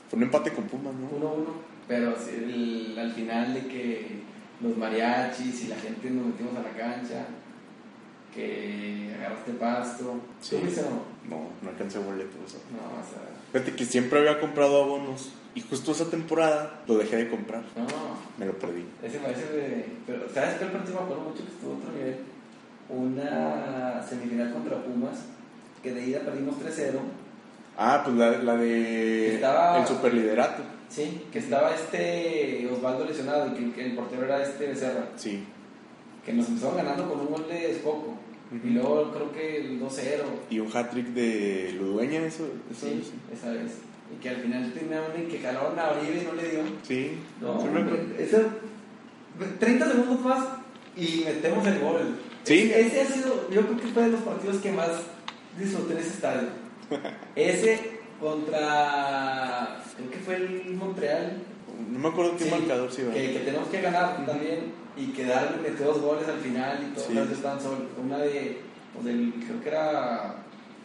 Fue 0.09 0.17
un 0.17 0.23
empate 0.23 0.51
con 0.51 0.65
Pumas, 0.65 0.93
¿no? 0.93 1.07
1-1, 1.09 1.45
pero 1.87 2.13
sí, 2.15 2.31
el- 2.35 2.99
al 2.99 3.11
final 3.13 3.53
de 3.53 3.67
que 3.67 4.21
los 4.61 4.77
mariachis 4.77 5.63
y 5.63 5.67
la 5.67 5.77
gente 5.77 6.11
nos 6.11 6.27
metimos 6.27 6.55
a 6.57 6.61
la 6.61 6.69
cancha, 6.69 7.25
que 8.33 9.13
agarraste 9.17 9.51
pasto. 9.53 10.19
Sí. 10.39 10.57
¿Tú 10.57 10.81
o 10.81 10.83
no? 10.89 11.35
No, 11.37 11.47
no 11.61 11.69
alcancé 11.69 11.99
boletos. 11.99 12.35
o 12.45 12.49
sea. 12.49 12.59
No, 12.71 12.99
o 12.99 13.03
sea, 13.03 13.21
Fíjate 13.51 13.75
que 13.75 13.85
siempre 13.85 14.19
había 14.19 14.39
comprado 14.39 14.83
abonos 14.83 15.31
Y 15.53 15.61
justo 15.61 15.91
esa 15.91 16.05
temporada 16.09 16.81
lo 16.87 16.97
dejé 16.97 17.17
de 17.17 17.29
comprar. 17.29 17.61
No, 17.75 17.85
Me 18.37 18.45
lo 18.45 18.53
perdí. 18.57 18.85
ese 19.03 19.17
parece 19.19 19.45
de. 19.51 19.85
Pero, 20.07 20.21
¿sabes 20.33 20.55
qué 20.59 20.65
partido 20.67 20.95
me 20.99 21.01
acuerdo 21.03 21.23
mucho 21.23 21.43
que 21.43 21.51
estuvo 21.51 21.73
otro 21.73 21.91
nivel? 21.91 22.15
Una 22.89 24.03
semifinal 24.07 24.51
contra 24.53 24.83
Pumas, 24.83 25.19
que 25.81 25.93
de 25.93 26.07
ida 26.07 26.19
perdimos 26.21 26.55
3-0. 26.59 26.99
Ah, 27.77 28.01
pues 28.03 28.15
la, 28.17 28.31
la 28.43 28.55
de 28.57 29.35
Estaba- 29.35 29.79
el 29.79 29.87
superliderato. 29.87 30.63
Sí, 30.89 31.21
que 31.31 31.39
estaba 31.39 31.73
este 31.73 32.67
Osvaldo 32.69 33.05
lesionado 33.05 33.47
y 33.57 33.71
que, 33.71 33.85
el 33.85 33.95
portero 33.95 34.25
era 34.25 34.43
este 34.43 34.67
Becerra. 34.67 35.05
Sí. 35.15 35.43
Que 36.25 36.33
nos 36.33 36.47
empezaron 36.49 36.75
ganando 36.77 37.09
con 37.09 37.21
un 37.21 37.27
gol 37.31 37.47
de 37.47 37.71
Escoco. 37.71 38.13
Y 38.63 38.67
luego 38.71 39.09
creo 39.13 39.31
que 39.31 39.57
el 39.61 39.79
2-0. 39.79 40.23
Y 40.49 40.59
un 40.59 40.67
hat-trick 40.75 41.07
de 41.13 41.71
Ludueña, 41.79 42.19
eso. 42.25 42.43
eso 42.69 42.85
Sí, 42.87 43.01
esa 43.33 43.51
vez. 43.51 43.77
Y 44.13 44.19
que 44.21 44.29
al 44.29 44.35
final 44.37 44.71
terminaron 44.73 45.15
en 45.15 45.27
que 45.27 45.39
jalaron 45.39 45.79
a 45.79 45.91
Oribe 45.91 46.21
y 46.21 46.25
no 46.25 46.33
le 46.33 46.49
dio. 46.49 46.59
Sí. 46.83 47.17
No, 47.39 47.61
Sí 47.61 47.67
me 47.67 48.23
ese- 48.23 48.45
30 49.59 49.87
segundos 49.87 50.19
más 50.21 50.45
y 50.95 51.23
metemos 51.25 51.65
el 51.67 51.79
gol. 51.79 52.15
Sí. 52.43 52.71
Ese, 52.73 52.81
ese 52.87 53.01
ha 53.01 53.05
sido, 53.05 53.49
yo 53.49 53.61
creo 53.61 53.77
que 53.77 53.87
fue 53.87 54.03
de 54.03 54.09
los 54.09 54.21
partidos 54.21 54.57
que 54.57 54.71
más 54.71 54.89
disfruté 55.57 55.93
en 55.93 55.99
ese 55.99 56.09
estadio. 56.09 56.47
Ese 57.35 57.99
contra, 58.19 59.81
creo 59.97 60.09
que 60.11 60.17
fue 60.19 60.35
el 60.35 60.73
Montreal. 60.75 61.37
No 61.89 61.99
me 61.99 62.09
acuerdo 62.09 62.37
qué 62.37 62.43
Sí, 62.45 62.51
marcador 62.51 62.91
sí 62.91 63.01
que, 63.13 63.33
que 63.33 63.39
tenemos 63.39 63.67
que 63.69 63.81
ganar 63.81 64.15
Ujú. 64.17 64.25
también 64.31 64.59
y 64.97 65.07
que 65.07 65.25
darle 65.25 65.57
metió 65.69 65.85
dos 65.87 66.01
goles 66.01 66.27
al 66.27 66.37
final 66.39 66.79
y 66.89 66.93
todo 66.95 67.05
Sí. 67.07 67.13
las 67.13 67.29
están 67.31 67.59
sol. 67.61 67.87
Una 68.03 68.17
de, 68.19 68.59
pues 68.93 69.05
del, 69.05 69.33
creo 69.47 69.61
que 69.61 69.69
era, 69.69 70.35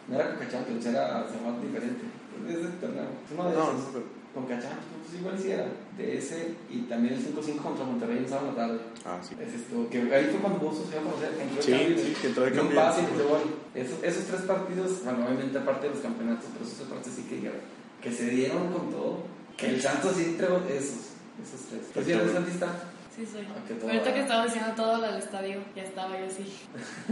no 0.07 0.15
era 0.15 0.33
Coca 0.33 0.49
Champions, 0.49 0.85
era, 0.85 1.27
se 1.27 1.35
llamaba 1.37 1.61
diferente. 1.61 2.05
Es 2.47 2.55
de 2.55 2.61
ese 2.61 2.77
torneo. 2.79 3.07
Uno 3.33 3.49
de 3.49 3.55
No, 3.55 3.63
esos. 3.63 3.93
no, 3.93 3.99
no. 3.99 4.17
Con 4.33 4.45
Cachamps, 4.45 4.85
pues 5.01 5.19
igual 5.19 5.33
sí 5.39 5.49
era. 5.51 5.65
De 5.97 6.17
ese 6.17 6.53
y 6.69 6.81
también 6.85 7.15
el 7.15 7.21
5-5 7.25 7.57
contra 7.57 7.85
Monterrey 7.85 8.19
en 8.19 8.29
sábado 8.29 8.53
tarde. 8.53 8.77
Ah, 9.03 9.17
sí. 9.21 9.33
Ese 9.41 9.55
estuvo, 9.55 9.89
que 9.89 9.97
ahí 10.13 10.25
fue 10.29 10.39
cuando 10.41 10.59
Bozos 10.59 10.85
se 10.85 10.93
iba 10.93 11.01
a 11.01 11.05
conocer, 11.09 11.31
que 11.33 11.41
entró 11.43 11.61
Sí, 11.63 11.71
cambio, 11.71 11.97
sí, 11.97 12.13
que 12.21 12.27
entró 12.27 12.43
un 12.45 12.75
pase 12.75 13.01
y 13.01 13.23
gol. 13.27 13.41
Esos, 13.73 13.97
esos 14.03 14.23
tres 14.25 14.41
partidos, 14.41 15.03
bueno, 15.03 15.25
obviamente 15.25 15.57
aparte 15.57 15.87
de 15.87 15.93
los 15.95 16.03
campeonatos, 16.03 16.45
pero 16.53 16.65
esos 16.65 16.77
tres 16.77 16.89
partidos 16.89 17.17
sí 17.17 17.23
que, 17.25 17.51
que 18.03 18.15
se 18.15 18.29
dieron 18.29 18.71
con 18.71 18.91
todo. 18.91 19.17
Que 19.57 19.69
el 19.69 19.81
Santos 19.81 20.13
sí 20.15 20.23
entregó 20.37 20.57
esos, 20.69 21.17
esos 21.41 21.61
tres. 21.71 21.81
¿Tú 21.93 22.03
sí 22.03 22.11
eres 22.11 22.31
santista? 22.31 22.67
Sí, 23.17 23.25
soy. 23.25 23.41
Ah, 23.49 23.83
Ahorita 23.83 24.13
que 24.13 24.19
estaba 24.21 24.45
diciendo 24.45 24.71
todo 24.75 24.97
lo 24.97 25.07
del 25.11 25.17
estadio, 25.17 25.57
ya 25.75 25.83
estaba 25.83 26.19
yo 26.19 26.25
así. 26.27 26.45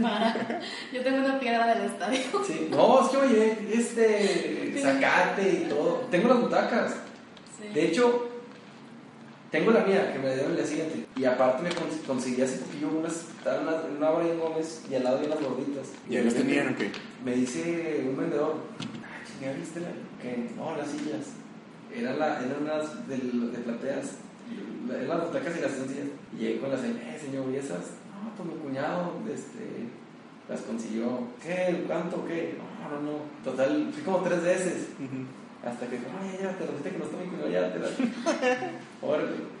Para. 0.00 0.60
Yo 0.92 1.02
tengo 1.02 1.18
una 1.18 1.40
piedra 1.40 1.74
del 1.74 1.86
estadio. 1.86 2.20
Sí. 2.46 2.68
No, 2.70 3.02
es 3.04 3.08
que 3.08 3.16
oye, 3.16 3.58
este, 3.72 4.80
sacate 4.80 5.64
y 5.64 5.68
todo. 5.68 6.06
Tengo 6.10 6.28
las 6.28 6.40
butacas. 6.40 6.94
Sí. 7.60 7.68
De 7.74 7.86
hecho, 7.88 8.28
tengo 9.50 9.72
la 9.72 9.80
mía, 9.80 10.12
que 10.12 10.18
me 10.20 10.32
dieron 10.32 10.52
el 10.52 10.58
día 10.58 10.66
siguiente. 10.66 11.06
Y 11.16 11.24
aparte 11.24 11.62
me 11.64 11.70
cons- 11.70 12.04
conseguí 12.06 12.40
hace 12.42 12.58
poquillo 12.58 12.88
unas, 12.88 13.12
estaban 13.38 13.62
una, 13.66 14.10
una 14.12 14.28
en 14.28 14.38
Gómez 14.38 14.82
y 14.88 14.94
al 14.94 15.02
lado 15.04 15.18
de 15.18 15.26
unas 15.26 15.40
gorditas. 15.40 15.88
¿Y 16.08 16.16
ahí 16.18 16.24
los 16.24 16.34
tenían 16.34 16.72
o 16.74 16.76
qué? 16.76 16.92
Me 17.24 17.32
dice 17.32 18.04
un 18.08 18.16
vendedor, 18.16 18.54
ah, 18.78 19.24
chingada, 19.26 19.56
¿viste 19.56 19.80
la? 19.80 19.88
Que 20.22 20.50
no, 20.56 20.76
las 20.76 20.88
sillas. 20.88 21.26
Eran, 21.92 22.18
la, 22.18 22.38
eran 22.38 22.62
unas 22.62 23.08
de, 23.08 23.16
de 23.16 23.58
plateas. 23.58 24.06
La- 24.88 25.16
las 25.16 25.28
placas 25.28 25.56
y 25.56 25.60
las 25.60 25.72
sencillas. 25.72 26.06
Y 26.34 26.40
llegué 26.40 26.60
con 26.60 26.70
las, 26.70 26.82
eh, 26.84 27.18
señor, 27.20 27.46
¿y 27.52 27.56
esas? 27.56 27.98
No, 28.22 28.30
pues 28.36 28.48
mi 28.48 28.54
cuñado, 28.62 29.12
este, 29.32 29.88
las 30.48 30.60
consiguió. 30.62 31.26
¿Qué? 31.42 31.84
¿Cuánto? 31.86 32.24
¿Qué? 32.26 32.54
No, 32.58 32.96
no, 32.96 33.02
no. 33.02 33.18
Total, 33.44 33.90
fui 33.92 34.02
como 34.02 34.18
tres 34.20 34.42
veces. 34.42 34.86
Hasta 35.64 35.86
que, 35.86 35.96
oye, 35.96 36.38
ya, 36.40 36.50
te 36.56 36.64
resulta 36.66 36.90
que 36.90 36.98
no 36.98 37.04
está 37.04 37.16
mi 37.18 37.26
cuñado, 37.26 37.50
ya, 37.50 37.72
te 37.72 37.78
la. 37.80 37.88
Órale. 39.02 39.56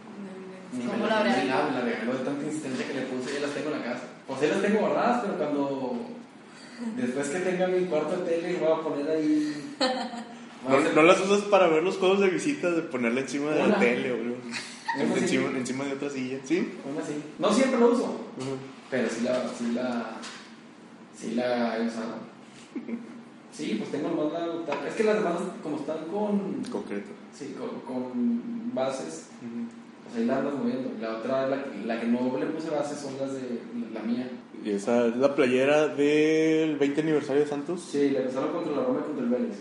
Ni 0.72 0.84
me 0.84 0.90
¿Cómo 0.90 1.06
la, 1.06 1.24
la 1.24 1.44
la- 1.44 1.64
me 1.70 1.72
la 1.74 1.80
regaló 1.80 2.12
de 2.12 2.24
tanta 2.24 2.44
insistencia 2.44 2.86
que 2.86 2.94
le 2.94 3.02
puse, 3.06 3.34
ya 3.34 3.40
las 3.46 3.50
tengo 3.54 3.70
en 3.70 3.78
la 3.80 3.84
casa. 3.84 4.02
Pues 4.26 4.40
sí 4.40 4.46
las 4.46 4.62
tengo 4.62 4.80
guardadas, 4.80 5.22
pero 5.22 5.38
cuando. 5.38 5.96
Después 6.96 7.28
que 7.30 7.38
tenga 7.40 7.66
mi 7.68 7.86
cuarto 7.86 8.18
de 8.18 8.30
tele, 8.30 8.58
voy 8.60 8.70
a 8.72 8.82
poner 8.82 9.10
ahí. 9.10 9.74
¿No, 10.68 10.80
no 10.80 11.02
las 11.02 11.20
usas 11.20 11.42
para 11.42 11.68
ver 11.68 11.82
los 11.82 11.96
juegos 11.96 12.20
de 12.20 12.28
visita, 12.28 12.70
de 12.70 12.82
ponerla 12.82 13.20
encima 13.20 13.50
de 13.52 13.58
la 13.60 13.64
Una. 13.66 13.78
tele 13.78 14.12
o 14.12 14.16
sí. 15.26 15.36
encima, 15.36 15.84
de 15.84 15.92
otra 15.92 16.10
silla? 16.10 16.38
¿Sí? 16.44 16.72
Una 16.90 17.04
sí. 17.04 17.14
No 17.38 17.52
siempre 17.52 17.80
lo 17.80 17.92
uso, 17.92 18.20
pero 18.90 19.08
sí 19.08 19.22
la. 19.22 19.48
Sí 19.48 19.72
la, 19.72 20.16
sí 21.16 21.34
la 21.34 21.78
he 21.78 21.86
usado. 21.86 22.14
Sí, 23.52 23.76
pues 23.78 23.90
tengo 23.90 24.08
nomás 24.08 24.32
la. 24.32 24.88
Es 24.88 24.94
que 24.94 25.04
las 25.04 25.16
demás, 25.16 25.34
como 25.62 25.76
están 25.76 26.04
con. 26.10 26.62
Concreto. 26.70 27.10
Sí, 27.32 27.54
con, 27.58 27.80
con 27.80 28.74
bases, 28.74 29.28
pues 30.04 30.16
ahí 30.16 30.24
la 30.26 30.38
andas 30.38 30.54
moviendo. 30.54 30.90
La 31.00 31.16
otra, 31.16 31.46
la, 31.48 31.64
la 31.84 32.00
que 32.00 32.06
no 32.06 32.36
le 32.38 32.46
puse 32.46 32.70
bases, 32.70 32.98
son 32.98 33.18
las 33.18 33.32
de 33.34 33.60
la 33.92 34.00
mía. 34.02 34.30
¿Y 34.64 34.70
esa 34.70 35.06
es 35.06 35.16
la 35.16 35.34
playera 35.34 35.88
del 35.88 36.76
20 36.76 37.00
aniversario 37.00 37.42
de 37.42 37.48
Santos? 37.48 37.80
Sí, 37.80 38.10
la 38.10 38.20
empezaron 38.20 38.52
contra 38.52 38.72
la 38.72 38.84
Roma 38.84 39.00
y 39.00 39.06
contra 39.06 39.24
el 39.24 39.30
Vélez. 39.30 39.56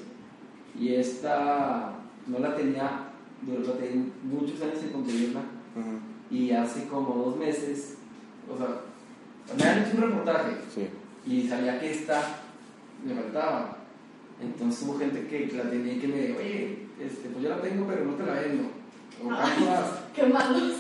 Y 0.79 0.95
esta 0.95 1.93
no 2.27 2.39
la 2.39 2.55
tenía, 2.55 3.09
la 3.47 3.73
tenía 3.73 4.05
muchos 4.23 4.61
años 4.61 4.79
sin 4.79 4.89
conseguirla. 4.89 5.39
Ajá. 5.39 5.91
Y 6.31 6.51
hace 6.51 6.87
como 6.87 7.15
dos 7.25 7.37
meses, 7.37 7.95
o 8.51 8.57
sea, 8.57 8.81
me 9.57 9.63
han 9.63 9.79
hecho 9.83 9.97
un 9.97 10.03
reportaje 10.03 10.51
Sí. 10.73 10.87
y 11.25 11.47
sabía 11.47 11.79
que 11.79 11.91
esta 11.91 12.21
me 13.05 13.13
faltaba. 13.13 13.77
Entonces 14.41 14.81
hubo 14.83 14.97
gente 14.97 15.27
que 15.27 15.51
la 15.55 15.69
tenía 15.69 15.93
y 15.93 15.99
que 15.99 16.07
me 16.07 16.17
dijo, 16.27 16.39
oye, 16.39 16.79
este, 16.99 17.29
pues 17.29 17.43
yo 17.43 17.49
la 17.49 17.61
tengo, 17.61 17.85
pero 17.87 18.05
no 18.05 18.13
te 18.15 18.25
la 18.25 18.33
vendo. 18.33 18.63
O 19.23 19.31
Ay. 19.31 19.65
Qué 20.15 20.23
malos. 20.25 20.73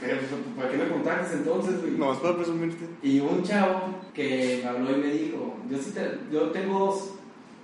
Pero, 0.00 0.18
¿para 0.56 0.70
qué 0.70 0.76
me 0.76 0.88
contactas 0.88 1.32
entonces, 1.32 1.80
güey? 1.80 1.92
No, 1.96 2.12
es 2.12 2.18
para 2.18 2.36
presumirte. 2.36 2.84
Y 3.02 3.20
un 3.20 3.42
chavo 3.42 3.94
que 4.12 4.60
me 4.62 4.68
habló 4.68 4.90
y 4.98 5.00
me 5.00 5.12
dijo, 5.12 5.54
yo, 5.70 5.78
sí 5.78 5.92
te- 5.92 6.18
yo 6.30 6.50
tengo 6.50 6.78
dos 6.78 7.14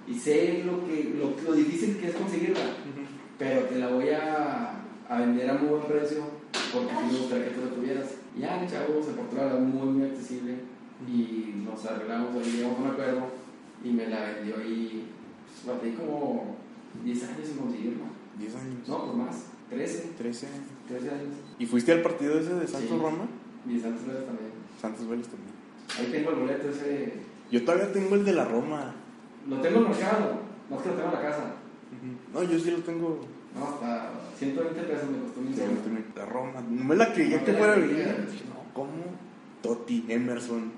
y 0.09 0.14
sé 0.14 0.62
lo, 0.64 0.87
que, 0.87 1.14
lo, 1.18 1.35
lo 1.46 1.55
difícil 1.55 1.98
que 1.98 2.09
es 2.09 2.14
conseguirla, 2.14 2.61
pero 3.38 3.62
te 3.62 3.77
la 3.79 3.88
voy 3.88 4.09
a, 4.11 4.75
a 5.09 5.18
vender 5.20 5.51
a 5.51 5.55
muy 5.55 5.68
buen 5.68 5.83
precio 5.85 6.25
porque 6.73 6.90
sí 6.92 7.12
me 7.12 7.18
gustaría 7.18 7.44
que 7.47 7.51
tú 7.55 7.61
la 7.68 7.75
tuvieras. 7.75 8.11
Y 8.37 8.40
ya 8.40 8.61
el 8.62 8.70
chavo 8.70 9.03
se 9.03 9.12
portó 9.12 9.37
la 9.37 9.55
muy, 9.55 9.87
muy 9.88 10.09
accesible 10.11 10.55
y 11.09 11.62
nos 11.64 11.85
arreglamos 11.87 12.35
ahí, 12.37 12.53
llegamos 12.53 12.79
a 12.79 12.83
un 12.83 12.90
acuerdo 12.90 13.27
y 13.83 13.90
me 13.90 14.07
la 14.09 14.20
vendió 14.35 14.55
y 14.64 15.05
pues, 15.64 15.77
batí 15.77 15.90
como 15.92 16.57
10 17.05 17.23
años 17.25 17.47
sin 17.49 17.57
conseguirla. 17.59 18.05
10 18.38 18.55
años. 18.57 18.88
No, 18.88 19.05
pues 19.05 19.16
más, 19.16 19.37
13, 19.70 20.12
13. 20.18 20.49
13 20.88 21.09
años. 21.11 21.35
¿Y 21.59 21.66
fuiste 21.66 21.92
al 21.92 22.03
partido 22.03 22.38
ese 22.38 22.55
de 22.55 22.66
Santos 22.66 22.90
Sí. 22.90 22.99
Roma? 23.01 23.27
10 23.66 23.85
años 23.85 24.01
también. 24.01 24.53
Santos 24.81 25.09
Vélez 25.09 25.29
también. 25.29 25.55
Ahí 25.99 26.07
tengo 26.11 26.31
el 26.31 26.37
boleto 26.40 26.68
ese. 26.70 27.12
Yo 27.51 27.64
todavía 27.64 27.92
tengo 27.92 28.14
el 28.16 28.25
de 28.25 28.33
la 28.33 28.44
Roma. 28.44 28.94
Lo 29.49 29.61
tengo 29.61 29.81
mercado, 29.81 30.38
no 30.70 30.77
es 30.77 30.83
que 30.83 30.88
lo 30.88 30.94
tengo 30.94 31.09
en 31.11 31.14
la 31.14 31.20
casa. 31.23 31.44
No, 32.35 32.42
yo 32.42 32.59
sí 32.59 32.70
lo 32.73 32.79
tengo. 32.79 33.20
No, 33.57 33.64
hasta 33.64 34.11
120 34.38 34.81
pesos 34.83 35.09
me 35.11 35.18
costó 35.20 35.40
mi 35.40 36.05
La 36.16 36.27
Roma. 36.27 36.61
No 36.68 36.85
me 36.85 36.97
la 36.97 37.12
creía 37.12 37.38
No 37.38 37.44
que 37.44 37.53
la 37.53 37.59
fuera 37.59 37.75
bien. 37.77 38.27
No, 38.49 38.73
¿cómo? 38.75 38.90
Totti, 39.62 40.05
Emerson. 40.09 40.73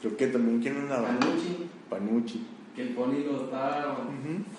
Creo 0.00 0.16
que 0.16 0.26
también 0.28 0.60
quién 0.60 0.76
andaba. 0.76 1.08
Panucci, 1.08 1.66
Panucci. 1.88 2.46
que 2.76 2.82
el 2.82 2.88
pony 2.90 3.24
lo 3.26 3.44
está. 3.44 3.96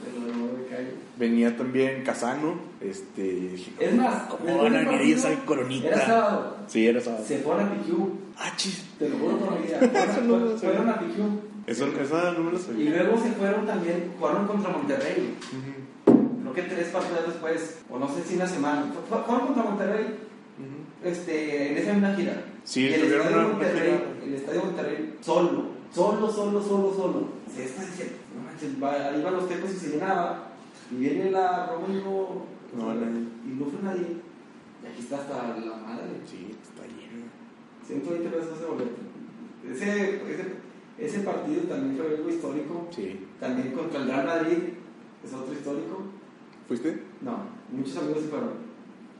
Se 0.03 0.19
lo 0.19 0.25
dejó 0.27 0.57
de 0.57 0.65
calle. 0.67 0.91
Venía 1.17 1.55
también 1.55 2.03
Casano. 2.03 2.55
Este. 2.81 3.55
Es 3.79 3.95
más, 3.95 4.23
¿Cómo 4.23 4.63
van 4.63 4.75
a 4.75 4.79
venir 4.79 5.01
ellos 5.01 5.25
al 5.25 5.43
Coronita? 5.45 5.87
Era 5.87 6.05
sábado. 6.05 6.57
Sí, 6.67 6.87
era 6.87 6.99
sábado. 7.01 7.23
Se 7.25 7.37
fueron 7.39 7.67
a 7.67 7.71
Pichu. 7.73 8.09
Ah, 8.37 8.51
chis. 8.55 8.83
Te 8.99 9.09
lo 9.09 9.17
juro 9.17 9.37
por 9.37 9.59
mi 9.59 9.67
vida. 9.67 9.79
Fueron, 9.79 10.57
fueron 10.59 10.89
a 10.89 10.99
Pichu. 10.99 11.23
Eso, 11.67 11.85
esa 12.01 12.31
no 12.33 12.39
me 12.39 12.51
lo 12.51 12.57
Y 12.57 12.61
sabía. 12.61 12.89
luego 13.03 13.21
se 13.21 13.29
fueron 13.31 13.65
también, 13.67 14.11
jugaron 14.19 14.47
contra 14.47 14.71
Monterrey. 14.71 15.35
Ujú. 15.51 15.90
Creo 16.53 16.67
que 16.67 16.73
tres 16.75 16.87
partidos 16.89 17.25
después, 17.27 17.79
o 17.89 17.99
no 17.99 18.07
sé 18.13 18.23
si 18.23 18.35
una 18.35 18.47
semana. 18.47 18.83
Fu- 18.93 19.15
fu- 19.15 19.21
Jugaron 19.21 19.47
contra 19.47 19.63
Monterrey 19.63 20.15
este, 21.03 21.71
en 21.71 21.77
esa 21.77 21.93
misma 21.93 22.13
gira. 22.15 22.43
Sí, 22.63 22.87
el 22.87 23.03
estadio 23.05 23.37
una- 23.39 23.47
Monterrey, 23.47 24.03
el 24.25 24.33
estadio 24.35 24.63
Monterrey, 24.65 25.17
solo, 25.21 25.63
solo, 25.93 26.31
solo, 26.31 26.61
solo, 26.61 26.93
solo. 26.93 27.27
Se 27.55 27.65
está 27.65 27.81
diciendo, 27.83 28.13
no 28.37 28.43
manches, 28.43 28.81
va- 28.81 29.09
ahí 29.09 29.21
van 29.21 29.33
los 29.33 29.49
tecos 29.49 29.71
y 29.71 29.75
se 29.77 29.89
llenaba. 29.91 30.47
Y 30.91 30.95
viene 30.95 31.31
la 31.31 31.67
Roma 31.67 31.87
y 31.89 32.03
no, 32.03 32.45
No, 32.77 32.93
nadie. 32.93 33.25
y 33.45 33.49
no 33.57 33.65
fue 33.65 33.79
nadie. 33.81 34.07
Y 34.83 34.87
aquí 34.87 34.99
está 35.01 35.17
hasta 35.17 35.57
la 35.59 35.77
madre. 35.77 36.07
Sí, 36.29 36.55
está 36.61 36.83
lleno. 36.85 37.25
120 37.87 38.29
pesos 38.29 38.57
ese 38.57 38.65
boleto. 38.65 39.01
Ese, 39.71 40.15
ese, 40.15 40.45
ese 40.97 41.19
partido 41.19 41.61
también 41.63 41.97
fue 41.97 42.15
algo 42.15 42.29
histórico. 42.29 42.87
Sí. 42.95 43.25
También 43.39 43.71
contra 43.73 44.01
el 44.01 44.07
Real 44.07 44.25
Madrid, 44.25 44.57
es 45.25 45.33
otro 45.33 45.53
histórico. 45.53 46.03
¿Fuiste? 46.71 47.03
No, 47.19 47.37
muchos 47.69 47.97
amigos 47.97 48.21
se 48.23 48.29
fueron, 48.29 48.51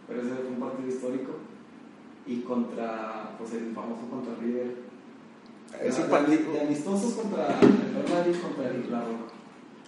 pero 0.08 0.22
ese 0.22 0.30
fue 0.36 0.48
un 0.52 0.56
partido 0.62 0.88
histórico. 0.88 1.32
Y 2.26 2.38
contra, 2.44 3.36
pues 3.38 3.52
el 3.56 3.74
famoso 3.76 4.08
contra 4.10 4.36
River. 4.36 4.74
Ese 5.84 6.04
De- 6.04 6.08
partido, 6.08 6.54
De 6.54 6.62
amistosos 6.62 7.14
contra 7.16 7.48
el 7.60 7.60
Real 7.60 8.06
Madrid 8.20 8.36
contra 8.42 8.70
el 8.70 8.90
la 8.90 9.02
Roma. 9.02 9.28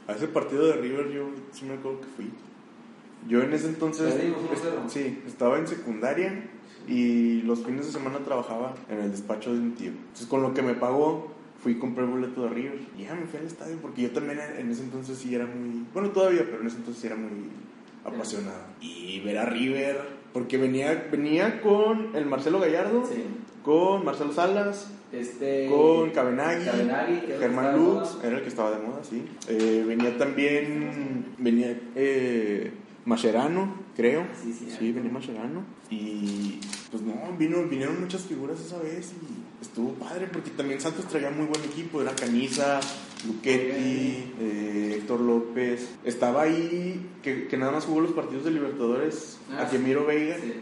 a 0.10 0.12
ese 0.12 0.28
partido 0.28 0.65
de 0.67 0.73
River 0.73 1.10
yo 1.13 1.30
sí 1.54 1.63
me 1.63 1.76
acuerdo 1.76 2.02
que 2.02 2.08
fui. 2.08 2.30
Yo 3.30 3.41
en 3.41 3.54
ese 3.54 3.67
entonces, 3.67 4.13
Perdimos 4.13 4.39
1-0. 4.41 4.89
sí, 4.89 5.23
estaba 5.26 5.58
en 5.58 5.65
secundaria 5.65 6.43
y 6.89 7.43
los 7.43 7.63
fines 7.63 7.86
de 7.86 7.93
semana 7.93 8.19
trabajaba 8.26 8.73
en 8.89 8.99
el 8.99 9.12
despacho 9.12 9.54
de 9.54 9.60
un 9.60 9.71
tío. 9.76 9.91
Entonces 9.91 10.28
con 10.28 10.41
lo 10.41 10.54
que 10.54 10.63
me 10.63 10.73
pagó 10.73 11.32
fui 11.63 11.71
y 11.73 11.76
compré 11.76 12.04
el 12.04 12.10
boleto 12.12 12.43
de 12.43 12.49
River 12.49 12.80
y 12.97 13.04
ya 13.04 13.15
me 13.15 13.26
fui 13.26 13.39
al 13.39 13.47
estadio 13.47 13.78
porque 13.82 14.02
yo 14.04 14.12
también 14.12 14.39
en 14.60 14.69
ese 14.69 14.84
entonces 14.84 15.17
sí 15.17 15.34
era 15.34 15.45
muy, 15.45 15.86
bueno 15.93 16.10
todavía, 16.10 16.41
pero 16.45 16.60
en 16.62 16.67
ese 16.67 16.78
entonces 16.78 17.02
sí 17.02 17.08
era 17.08 17.15
muy 17.15 17.30
apasionado. 18.06 18.60
Y 18.82 19.21
ver 19.21 19.38
a 19.38 19.45
River, 19.45 19.97
porque 20.34 20.58
venía, 20.58 21.08
venía 21.12 21.62
con 21.62 22.15
el 22.15 22.26
Marcelo 22.26 22.60
Gallardo, 22.60 23.06
Sí. 23.06 23.23
con 23.63 24.04
Marcelo 24.04 24.34
Salas, 24.34 24.91
Este. 25.13 25.69
con 25.69 26.10
Cabenagui, 26.12 26.65
Cabenagui, 26.65 27.19
que 27.21 27.26
era 27.26 27.34
el 27.36 27.39
que 27.39 27.39
Germán 27.39 27.65
estaba 27.65 27.71
de 27.71 27.78
Lux, 27.80 28.15
moda. 28.15 28.28
era 28.28 28.36
el 28.38 28.41
que 28.43 28.49
estaba 28.49 28.71
de 28.71 28.86
moda, 28.86 29.04
sí. 29.10 29.26
Eh, 29.47 29.86
venía 29.88 30.17
también, 30.17 31.26
venía 31.38 31.80
eh, 31.95 32.71
Mascherano, 33.06 33.73
creo. 33.95 34.26
Sí, 34.41 34.52
sí, 34.54 34.67
Sí, 34.78 34.91
venía 34.91 35.12
Mascherano. 35.12 35.63
Y 35.89 36.60
pues 36.91 37.04
no, 37.04 37.13
vino, 37.38 37.63
vinieron 37.69 38.02
muchas 38.02 38.23
figuras 38.23 38.60
esa 38.60 38.80
vez 38.80 39.13
y 39.13 39.43
estuvo 39.63 39.93
padre 39.93 40.28
porque 40.32 40.52
también 40.52 40.80
Santos 40.80 41.08
traía 41.08 41.30
muy 41.32 41.47
buen 41.47 41.63
equipo. 41.63 42.02
Era 42.02 42.13
Caniza, 42.15 42.80
Luchetti, 43.26 44.34
eh, 44.39 44.95
Héctor 44.99 45.21
López. 45.21 45.89
Estaba 46.04 46.43
ahí, 46.43 47.10
que, 47.23 47.47
que 47.47 47.58
nada 47.58 47.71
más 47.71 47.86
jugó 47.86 48.02
los 48.02 48.12
partidos 48.12 48.43
de 48.45 48.52
Libertadores, 48.52 49.38
Ah, 49.52 49.67
Veiga, 49.71 50.38
Sí. 50.38 50.54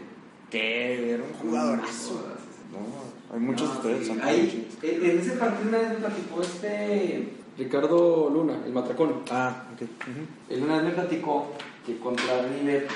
que 0.50 1.12
era 1.14 1.22
un 1.22 1.32
jugadorazo. 1.34 2.24
No, 2.72 3.34
hay 3.34 3.40
muchas 3.40 3.68
No, 3.68 3.74
historias 3.74 4.00
de 4.00 4.06
sí. 4.06 4.12
Muy 4.12 4.50
chidas. 4.50 5.04
en 5.10 5.18
ese 5.18 5.30
partido 5.32 5.68
una 5.68 5.78
vez 5.78 5.88
me 5.90 5.94
platicó 5.96 6.40
este. 6.42 7.28
Ricardo 7.58 8.30
Luna, 8.32 8.62
el 8.64 8.72
matracón. 8.72 9.22
Ah, 9.30 9.64
ok. 9.74 9.82
Ujú. 9.82 10.54
Él 10.54 10.62
una 10.62 10.76
vez 10.76 10.84
me 10.86 10.90
platicó 10.92 11.52
que 11.84 11.98
contra 11.98 12.42
River, 12.46 12.86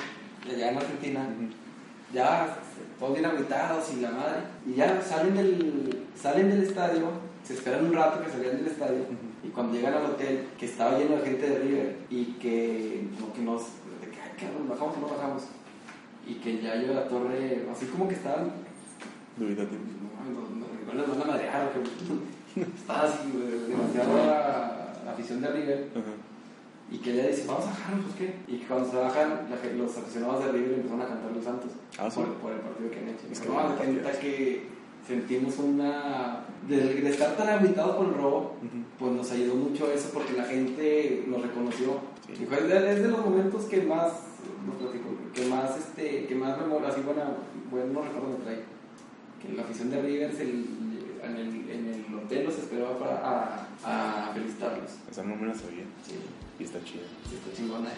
allá 0.51 0.71
en 0.71 0.77
Argentina, 0.77 1.29
ya 2.13 2.57
todos 2.99 3.13
bien 3.13 3.25
agüitados 3.25 3.93
y 3.93 4.01
la 4.01 4.11
madre, 4.11 4.39
y 4.65 4.73
ya 4.73 5.01
salen 5.01 5.35
del, 5.35 6.05
salen 6.19 6.49
del 6.49 6.63
estadio, 6.63 7.09
se 7.43 7.53
esperan 7.53 7.85
un 7.85 7.93
rato 7.93 8.23
que 8.23 8.29
salgan 8.29 8.57
del 8.57 8.67
estadio, 8.67 8.99
y 9.43 9.49
cuando 9.49 9.73
llegan 9.73 9.93
al 9.93 10.05
hotel, 10.05 10.47
que 10.57 10.65
estaba 10.65 10.97
lleno 10.97 11.17
de 11.17 11.21
gente 11.25 11.49
de 11.49 11.59
River, 11.59 11.95
y 12.09 12.25
que 12.33 13.07
como 13.19 13.33
que 13.33 13.41
nos, 13.41 13.61
de 14.01 14.09
que, 14.09 14.19
ay, 14.19 14.31
cabrón, 14.39 14.67
bajamos 14.69 14.97
o 14.97 14.99
no 14.99 15.07
bajamos, 15.07 15.43
y 16.25 16.33
que 16.35 16.61
ya 16.61 16.75
yo 16.75 16.93
la 16.93 17.07
torre, 17.07 17.65
así 17.71 17.85
como 17.85 18.07
que 18.07 18.15
estaban, 18.15 18.51
Dubitativo. 19.37 19.81
no, 20.25 20.41
no, 20.41 20.65
no, 20.65 20.81
igual 20.81 20.97
les 20.97 21.09
van 21.09 21.21
a 21.21 21.31
madrear, 21.33 21.67
o 21.67 21.73
que 21.73 22.61
estaba 22.77 23.03
así, 23.03 23.29
güey, 23.31 23.69
demasiado 23.69 24.17
la, 24.25 24.93
la 25.05 25.11
afición 25.11 25.41
de 25.41 25.47
River, 25.51 25.87
Ajá. 25.93 26.13
Y 26.89 26.97
que 26.99 27.11
ella 27.13 27.27
dice, 27.27 27.45
vamos 27.47 27.65
a 27.65 27.69
bajarnos, 27.71 28.05
pues 28.05 28.15
qué. 28.15 28.35
Y 28.53 28.59
que 28.59 28.67
cuando 28.67 28.89
se 28.89 28.95
bajan, 28.97 29.47
la 29.49 29.73
los 29.73 29.97
aficionados 29.97 30.45
de 30.45 30.51
River 30.53 30.73
empezaron 30.75 31.01
a 31.01 31.07
cantar 31.07 31.31
los 31.33 31.43
santos 31.43 31.71
Ah, 31.99 32.09
sí. 32.09 32.19
por, 32.21 32.33
por 32.35 32.51
el 32.53 32.59
partido 32.59 32.91
que 32.91 32.99
han 32.99 33.07
hecho. 33.09 33.25
Es 33.25 33.31
Es 33.33 33.39
que 33.41 33.49
no, 33.49 33.75
cuenta 33.75 34.11
que 34.19 34.63
sentimos 35.07 35.57
una. 35.59 36.45
De, 36.67 36.77
de 36.77 37.09
estar 37.09 37.35
tan 37.37 37.47
habitados 37.49 37.95
por 37.97 38.07
el 38.07 38.13
robo, 38.13 38.55
Ujú. 38.63 38.83
pues 38.99 39.11
nos 39.13 39.31
ayudó 39.31 39.55
mucho 39.55 39.91
eso 39.91 40.09
porque 40.13 40.33
la 40.33 40.43
gente 40.43 41.23
nos 41.27 41.41
reconoció. 41.41 41.99
Sí. 42.35 42.45
Fue 42.45 42.61
de, 42.61 42.93
es 42.93 43.01
de 43.03 43.07
los 43.09 43.19
momentos 43.23 43.65
que 43.65 43.81
más. 43.83 44.11
nos 44.65 44.75
platicó, 44.75 45.09
que 45.33 45.45
más, 45.47 45.77
este, 45.77 46.25
que 46.25 46.35
más 46.35 46.57
memoria, 46.59 46.89
así 46.89 47.01
buena, 47.01 47.31
buenos 47.71 48.05
recuerdos 48.05 48.39
me 48.39 48.43
trae. 48.45 48.59
Que 49.41 49.53
la 49.55 49.63
afición 49.63 49.89
de 49.91 50.01
River 50.01 50.31
se- 50.33 50.43
en, 51.27 51.35
el, 51.37 51.69
en 51.71 51.93
el 52.09 52.15
hotel 52.15 52.45
los 52.45 52.57
esperaba 52.57 52.97
para 52.97 53.67
a, 53.85 54.29
a 54.29 54.33
felicitarlos. 54.33 54.89
Esa 55.09 55.23
no 55.23 55.35
me 55.35 55.47
la 55.47 55.53
sabía. 55.53 55.83
Sí, 56.05 56.15
Y 56.59 56.63
está 56.63 56.79
chida. 56.83 57.03
sí, 57.29 57.35
está 57.35 57.55
chingona. 57.55 57.89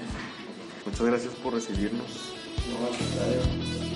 Muchas 0.86 1.02
gracias 1.06 1.34
por 1.36 1.54
recibirnos. 1.54 2.34
No. 2.70 3.89